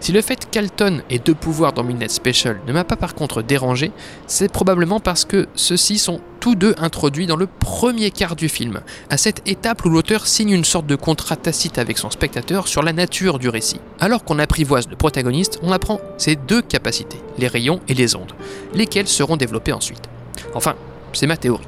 Si 0.00 0.12
le 0.12 0.22
fait 0.22 0.48
qu'Alton 0.48 1.02
ait 1.10 1.18
deux 1.18 1.34
pouvoirs 1.34 1.72
dans 1.72 1.82
Midnight 1.82 2.12
Special 2.12 2.60
ne 2.66 2.72
m'a 2.72 2.84
pas 2.84 2.96
par 2.96 3.14
contre 3.16 3.42
dérangé, 3.42 3.90
c'est 4.28 4.50
probablement 4.50 5.00
parce 5.00 5.24
que 5.24 5.48
ceux-ci 5.56 5.98
sont 5.98 6.20
tous 6.38 6.54
deux 6.54 6.74
introduits 6.78 7.26
dans 7.26 7.36
le 7.36 7.48
premier 7.48 8.12
quart 8.12 8.36
du 8.36 8.48
film, 8.48 8.80
à 9.10 9.16
cette 9.16 9.42
étape 9.48 9.84
où 9.84 9.88
l'auteur 9.88 10.26
signe 10.26 10.50
une 10.50 10.64
sorte 10.64 10.86
de 10.86 10.94
contrat 10.94 11.34
tacite 11.34 11.78
avec 11.78 11.98
son 11.98 12.10
spectateur 12.10 12.68
sur 12.68 12.82
la 12.82 12.92
nature 12.92 13.40
du 13.40 13.48
récit. 13.48 13.80
Alors 13.98 14.22
qu'on 14.22 14.38
apprivoise 14.38 14.88
le 14.88 14.96
protagoniste, 14.96 15.58
on 15.62 15.72
apprend 15.72 16.00
ses 16.16 16.36
deux 16.36 16.62
capacités, 16.62 17.18
les 17.36 17.48
rayons 17.48 17.80
et 17.88 17.94
les 17.94 18.14
ondes, 18.14 18.32
lesquelles 18.74 19.08
seront 19.08 19.36
développées 19.36 19.72
ensuite. 19.72 20.08
Enfin, 20.54 20.76
c'est 21.12 21.26
ma 21.26 21.36
théorie. 21.36 21.66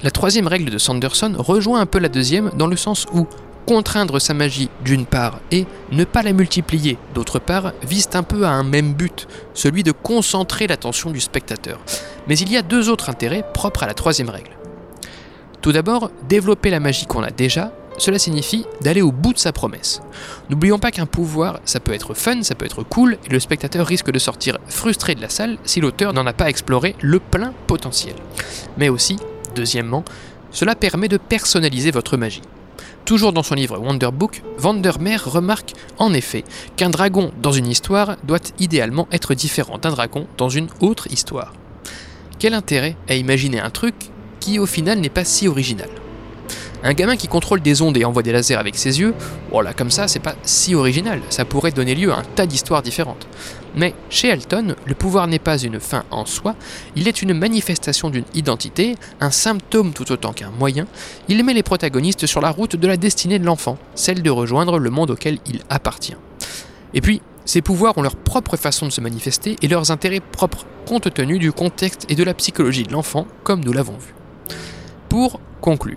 La 0.00 0.12
troisième 0.12 0.46
règle 0.46 0.70
de 0.70 0.78
Sanderson 0.78 1.34
rejoint 1.36 1.80
un 1.80 1.86
peu 1.86 1.98
la 1.98 2.08
deuxième 2.08 2.50
dans 2.56 2.68
le 2.68 2.76
sens 2.76 3.06
où 3.12 3.26
contraindre 3.66 4.20
sa 4.20 4.32
magie 4.32 4.70
d'une 4.84 5.06
part 5.06 5.40
et 5.50 5.66
ne 5.90 6.04
pas 6.04 6.22
la 6.22 6.32
multiplier 6.32 6.96
d'autre 7.14 7.40
part 7.40 7.72
visent 7.82 8.10
un 8.14 8.22
peu 8.22 8.44
à 8.44 8.50
un 8.50 8.62
même 8.62 8.94
but, 8.94 9.26
celui 9.54 9.82
de 9.82 9.90
concentrer 9.90 10.68
l'attention 10.68 11.10
du 11.10 11.20
spectateur. 11.20 11.80
Mais 12.28 12.38
il 12.38 12.50
y 12.50 12.56
a 12.56 12.62
deux 12.62 12.88
autres 12.88 13.10
intérêts 13.10 13.44
propres 13.52 13.82
à 13.82 13.86
la 13.88 13.94
troisième 13.94 14.30
règle. 14.30 14.56
Tout 15.62 15.72
d'abord, 15.72 16.12
développer 16.28 16.70
la 16.70 16.78
magie 16.78 17.06
qu'on 17.06 17.24
a 17.24 17.30
déjà, 17.30 17.72
cela 17.98 18.20
signifie 18.20 18.64
d'aller 18.80 19.02
au 19.02 19.10
bout 19.10 19.32
de 19.32 19.38
sa 19.38 19.52
promesse. 19.52 20.00
N'oublions 20.48 20.78
pas 20.78 20.92
qu'un 20.92 21.06
pouvoir, 21.06 21.58
ça 21.64 21.80
peut 21.80 21.92
être 21.92 22.14
fun, 22.14 22.42
ça 22.42 22.54
peut 22.54 22.66
être 22.66 22.84
cool, 22.84 23.18
et 23.26 23.32
le 23.32 23.40
spectateur 23.40 23.84
risque 23.84 24.12
de 24.12 24.20
sortir 24.20 24.58
frustré 24.68 25.16
de 25.16 25.20
la 25.20 25.28
salle 25.28 25.58
si 25.64 25.80
l'auteur 25.80 26.12
n'en 26.12 26.26
a 26.26 26.32
pas 26.32 26.48
exploré 26.48 26.94
le 27.00 27.18
plein 27.18 27.52
potentiel. 27.66 28.14
Mais 28.76 28.88
aussi, 28.88 29.16
deuxièmement, 29.58 30.04
cela 30.52 30.74
permet 30.74 31.08
de 31.08 31.16
personnaliser 31.16 31.90
votre 31.90 32.16
magie. 32.16 32.42
Toujours 33.04 33.32
dans 33.32 33.42
son 33.42 33.54
livre 33.54 33.78
Wonder 33.78 34.10
Book, 34.12 34.42
Vandermeer 34.56 35.18
remarque 35.24 35.72
en 35.98 36.14
effet 36.14 36.44
qu'un 36.76 36.90
dragon 36.90 37.32
dans 37.42 37.52
une 37.52 37.66
histoire 37.66 38.16
doit 38.22 38.38
idéalement 38.58 39.08
être 39.10 39.34
différent 39.34 39.78
d'un 39.78 39.90
dragon 39.90 40.26
dans 40.36 40.48
une 40.48 40.68
autre 40.80 41.10
histoire. 41.10 41.54
Quel 42.38 42.54
intérêt 42.54 42.96
à 43.08 43.14
imaginer 43.14 43.60
un 43.60 43.70
truc 43.70 43.94
qui 44.38 44.58
au 44.58 44.66
final 44.66 45.00
n'est 45.00 45.08
pas 45.08 45.24
si 45.24 45.48
original? 45.48 45.88
Un 46.84 46.92
gamin 46.92 47.16
qui 47.16 47.26
contrôle 47.26 47.60
des 47.60 47.82
ondes 47.82 47.96
et 47.96 48.04
envoie 48.04 48.22
des 48.22 48.30
lasers 48.30 48.54
avec 48.54 48.76
ses 48.76 49.00
yeux, 49.00 49.14
voilà, 49.50 49.74
comme 49.74 49.90
ça, 49.90 50.06
c'est 50.06 50.20
pas 50.20 50.36
si 50.44 50.76
original, 50.76 51.20
ça 51.28 51.44
pourrait 51.44 51.72
donner 51.72 51.96
lieu 51.96 52.12
à 52.12 52.18
un 52.18 52.22
tas 52.36 52.46
d'histoires 52.46 52.82
différentes. 52.82 53.26
Mais 53.74 53.94
chez 54.10 54.28
Elton, 54.28 54.74
le 54.86 54.94
pouvoir 54.94 55.26
n'est 55.26 55.38
pas 55.38 55.58
une 55.58 55.80
fin 55.80 56.04
en 56.10 56.26
soi, 56.26 56.56
il 56.96 57.08
est 57.08 57.22
une 57.22 57.34
manifestation 57.34 58.10
d'une 58.10 58.24
identité, 58.34 58.96
un 59.20 59.30
symptôme 59.30 59.92
tout 59.92 60.10
autant 60.10 60.32
qu'un 60.32 60.50
moyen, 60.50 60.86
il 61.28 61.44
met 61.44 61.54
les 61.54 61.62
protagonistes 61.62 62.26
sur 62.26 62.40
la 62.40 62.50
route 62.50 62.76
de 62.76 62.86
la 62.86 62.96
destinée 62.96 63.38
de 63.38 63.44
l'enfant, 63.44 63.78
celle 63.94 64.22
de 64.22 64.30
rejoindre 64.30 64.78
le 64.78 64.90
monde 64.90 65.10
auquel 65.10 65.38
il 65.46 65.60
appartient. 65.68 66.16
Et 66.94 67.00
puis, 67.00 67.20
ces 67.44 67.62
pouvoirs 67.62 67.96
ont 67.96 68.02
leur 68.02 68.16
propre 68.16 68.56
façon 68.56 68.86
de 68.86 68.92
se 68.92 69.00
manifester 69.00 69.56
et 69.62 69.68
leurs 69.68 69.90
intérêts 69.90 70.20
propres, 70.20 70.66
compte 70.86 71.12
tenu 71.12 71.38
du 71.38 71.52
contexte 71.52 72.06
et 72.10 72.14
de 72.14 72.22
la 72.22 72.34
psychologie 72.34 72.82
de 72.82 72.92
l'enfant, 72.92 73.26
comme 73.42 73.64
nous 73.64 73.72
l'avons 73.72 73.96
vu. 73.96 74.14
Pour 75.08 75.40
conclure, 75.60 75.96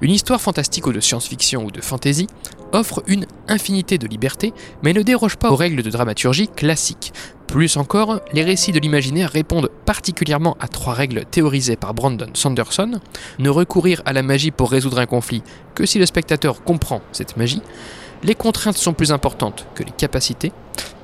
une 0.00 0.10
histoire 0.10 0.40
fantastique 0.40 0.86
ou 0.86 0.92
de 0.92 1.00
science-fiction 1.00 1.64
ou 1.64 1.70
de 1.70 1.80
fantasy 1.80 2.26
offre 2.72 3.02
une 3.06 3.26
infinité 3.48 3.98
de 3.98 4.06
libertés, 4.06 4.52
mais 4.82 4.92
ne 4.92 5.02
déroge 5.02 5.36
pas 5.36 5.50
aux 5.50 5.56
règles 5.56 5.82
de 5.82 5.90
dramaturgie 5.90 6.48
classiques. 6.48 7.12
Plus 7.46 7.76
encore, 7.76 8.20
les 8.32 8.42
récits 8.42 8.72
de 8.72 8.80
l'imaginaire 8.80 9.30
répondent 9.30 9.70
particulièrement 9.84 10.56
à 10.60 10.68
trois 10.68 10.94
règles 10.94 11.24
théorisées 11.24 11.76
par 11.76 11.94
Brandon 11.94 12.30
Sanderson 12.34 13.00
ne 13.38 13.48
recourir 13.48 14.02
à 14.04 14.12
la 14.12 14.22
magie 14.22 14.50
pour 14.50 14.70
résoudre 14.70 14.98
un 14.98 15.06
conflit 15.06 15.42
que 15.74 15.86
si 15.86 15.98
le 15.98 16.06
spectateur 16.06 16.64
comprend 16.64 17.02
cette 17.12 17.36
magie, 17.36 17.62
les 18.22 18.34
contraintes 18.34 18.76
sont 18.76 18.94
plus 18.94 19.12
importantes 19.12 19.66
que 19.74 19.82
les 19.82 19.92
capacités, 19.92 20.52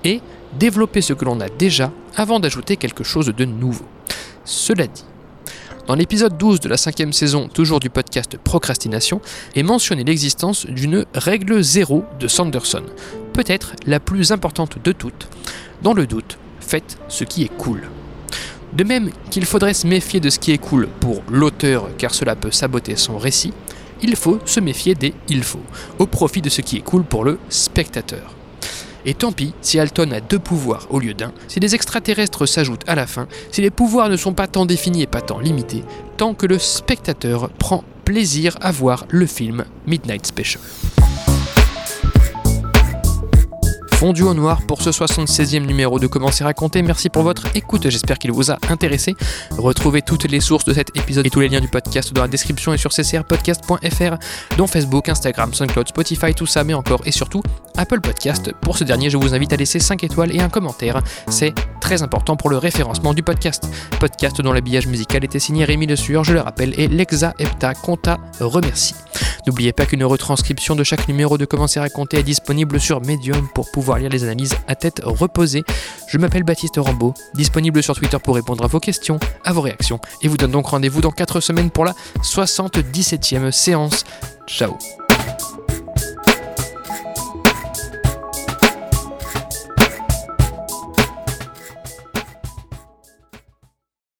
et 0.04 0.20
développer 0.58 1.00
ce 1.00 1.12
que 1.12 1.24
l'on 1.24 1.40
a 1.40 1.48
déjà 1.48 1.92
avant 2.16 2.40
d'ajouter 2.40 2.76
quelque 2.76 3.04
chose 3.04 3.26
de 3.26 3.44
nouveau. 3.44 3.84
Cela 4.44 4.86
dit, 4.86 5.04
dans 5.86 5.96
l'épisode 5.96 6.36
12 6.38 6.60
de 6.60 6.68
la 6.68 6.76
cinquième 6.76 7.12
saison, 7.12 7.48
toujours 7.48 7.80
du 7.80 7.90
podcast 7.90 8.36
Procrastination, 8.36 9.20
est 9.56 9.64
mentionnée 9.64 10.04
l'existence 10.04 10.66
d'une 10.66 11.06
règle 11.14 11.62
zéro 11.62 12.04
de 12.20 12.28
Sanderson, 12.28 12.84
peut-être 13.32 13.72
la 13.86 13.98
plus 13.98 14.30
importante 14.30 14.78
de 14.82 14.92
toutes. 14.92 15.28
Dans 15.82 15.92
le 15.92 16.06
doute, 16.06 16.38
faites 16.60 16.98
ce 17.08 17.24
qui 17.24 17.42
est 17.42 17.56
cool. 17.56 17.82
De 18.72 18.84
même 18.84 19.10
qu'il 19.30 19.44
faudrait 19.44 19.74
se 19.74 19.86
méfier 19.86 20.20
de 20.20 20.30
ce 20.30 20.38
qui 20.38 20.52
est 20.52 20.58
cool 20.58 20.88
pour 21.00 21.22
l'auteur 21.28 21.88
car 21.98 22.14
cela 22.14 22.36
peut 22.36 22.52
saboter 22.52 22.96
son 22.96 23.18
récit, 23.18 23.52
il 24.02 24.16
faut 24.16 24.38
se 24.44 24.60
méfier 24.60 24.94
des 24.94 25.14
il 25.28 25.42
faut, 25.42 25.62
au 25.98 26.06
profit 26.06 26.42
de 26.42 26.48
ce 26.48 26.60
qui 26.60 26.76
est 26.76 26.80
cool 26.80 27.02
pour 27.02 27.24
le 27.24 27.38
spectateur. 27.48 28.31
Et 29.04 29.14
tant 29.14 29.32
pis 29.32 29.54
si 29.60 29.78
Alton 29.78 30.10
a 30.12 30.20
deux 30.20 30.38
pouvoirs 30.38 30.86
au 30.90 31.00
lieu 31.00 31.14
d'un, 31.14 31.32
si 31.48 31.60
des 31.60 31.74
extraterrestres 31.74 32.46
s'ajoutent 32.46 32.88
à 32.88 32.94
la 32.94 33.06
fin, 33.06 33.26
si 33.50 33.60
les 33.60 33.70
pouvoirs 33.70 34.08
ne 34.08 34.16
sont 34.16 34.34
pas 34.34 34.46
tant 34.46 34.66
définis 34.66 35.02
et 35.02 35.06
pas 35.06 35.20
tant 35.20 35.40
limités, 35.40 35.82
tant 36.16 36.34
que 36.34 36.46
le 36.46 36.58
spectateur 36.58 37.50
prend 37.50 37.84
plaisir 38.04 38.56
à 38.60 38.70
voir 38.70 39.06
le 39.10 39.26
film 39.26 39.64
Midnight 39.86 40.26
Special 40.26 40.62
fondu 44.02 44.22
au 44.22 44.34
noir 44.34 44.62
pour 44.62 44.82
ce 44.82 44.90
76e 44.90 45.64
numéro 45.64 46.00
de 46.00 46.08
Commencer 46.08 46.42
à 46.42 46.52
compter. 46.52 46.82
Merci 46.82 47.08
pour 47.08 47.22
votre 47.22 47.46
écoute, 47.54 47.88
j'espère 47.88 48.18
qu'il 48.18 48.32
vous 48.32 48.50
a 48.50 48.58
intéressé. 48.68 49.14
Retrouvez 49.56 50.02
toutes 50.02 50.24
les 50.24 50.40
sources 50.40 50.64
de 50.64 50.74
cet 50.74 50.96
épisode 50.96 51.24
et 51.24 51.30
tous 51.30 51.38
les 51.38 51.48
liens 51.48 51.60
du 51.60 51.68
podcast 51.68 52.12
dans 52.12 52.22
la 52.22 52.26
description 52.26 52.74
et 52.74 52.78
sur 52.78 52.90
ccrpodcast.fr, 52.90 54.16
dont 54.58 54.66
Facebook, 54.66 55.08
Instagram, 55.08 55.54
SoundCloud, 55.54 55.86
Spotify, 55.86 56.34
tout 56.34 56.46
ça, 56.46 56.64
mais 56.64 56.74
encore 56.74 57.02
et 57.04 57.12
surtout 57.12 57.44
Apple 57.76 58.00
Podcast. 58.00 58.52
Pour 58.60 58.76
ce 58.76 58.82
dernier, 58.82 59.08
je 59.08 59.18
vous 59.18 59.34
invite 59.34 59.52
à 59.52 59.56
laisser 59.56 59.78
5 59.78 60.02
étoiles 60.02 60.34
et 60.34 60.40
un 60.40 60.48
commentaire. 60.48 61.00
C'est 61.28 61.54
très 61.80 62.02
important 62.02 62.34
pour 62.34 62.50
le 62.50 62.58
référencement 62.58 63.14
du 63.14 63.22
podcast. 63.22 63.68
Podcast 64.00 64.40
dont 64.40 64.52
l'habillage 64.52 64.88
musical 64.88 65.22
était 65.22 65.38
signé 65.38 65.64
Rémi 65.64 65.86
Le 65.86 65.94
Sueur, 65.94 66.24
je 66.24 66.32
le 66.32 66.40
rappelle, 66.40 66.74
et 66.76 66.88
Lexa 66.88 67.34
Epta 67.38 67.74
Conta 67.74 68.18
remercie. 68.40 68.96
N'oubliez 69.46 69.72
pas 69.72 69.86
qu'une 69.86 70.04
retranscription 70.04 70.76
de 70.76 70.84
chaque 70.84 71.08
numéro 71.08 71.36
de 71.36 71.44
Commencer 71.44 71.80
à 71.80 71.88
compter 71.88 72.18
est 72.18 72.22
disponible 72.22 72.78
sur 72.78 73.00
Medium 73.00 73.48
pour 73.54 73.70
lire 73.98 74.10
les 74.10 74.24
analyses 74.24 74.54
à 74.68 74.74
tête 74.74 75.00
reposée. 75.04 75.64
Je 76.08 76.18
m'appelle 76.18 76.44
Baptiste 76.44 76.76
Rambaud, 76.76 77.14
disponible 77.34 77.82
sur 77.82 77.94
Twitter 77.94 78.18
pour 78.22 78.34
répondre 78.34 78.64
à 78.64 78.66
vos 78.66 78.80
questions, 78.80 79.18
à 79.44 79.52
vos 79.52 79.60
réactions, 79.60 80.00
et 80.22 80.28
vous 80.28 80.36
donne 80.36 80.52
donc 80.52 80.66
rendez-vous 80.66 81.00
dans 81.00 81.10
4 81.10 81.40
semaines 81.40 81.70
pour 81.70 81.84
la 81.84 81.94
77e 82.22 83.50
séance. 83.50 84.04
Ciao 84.46 84.76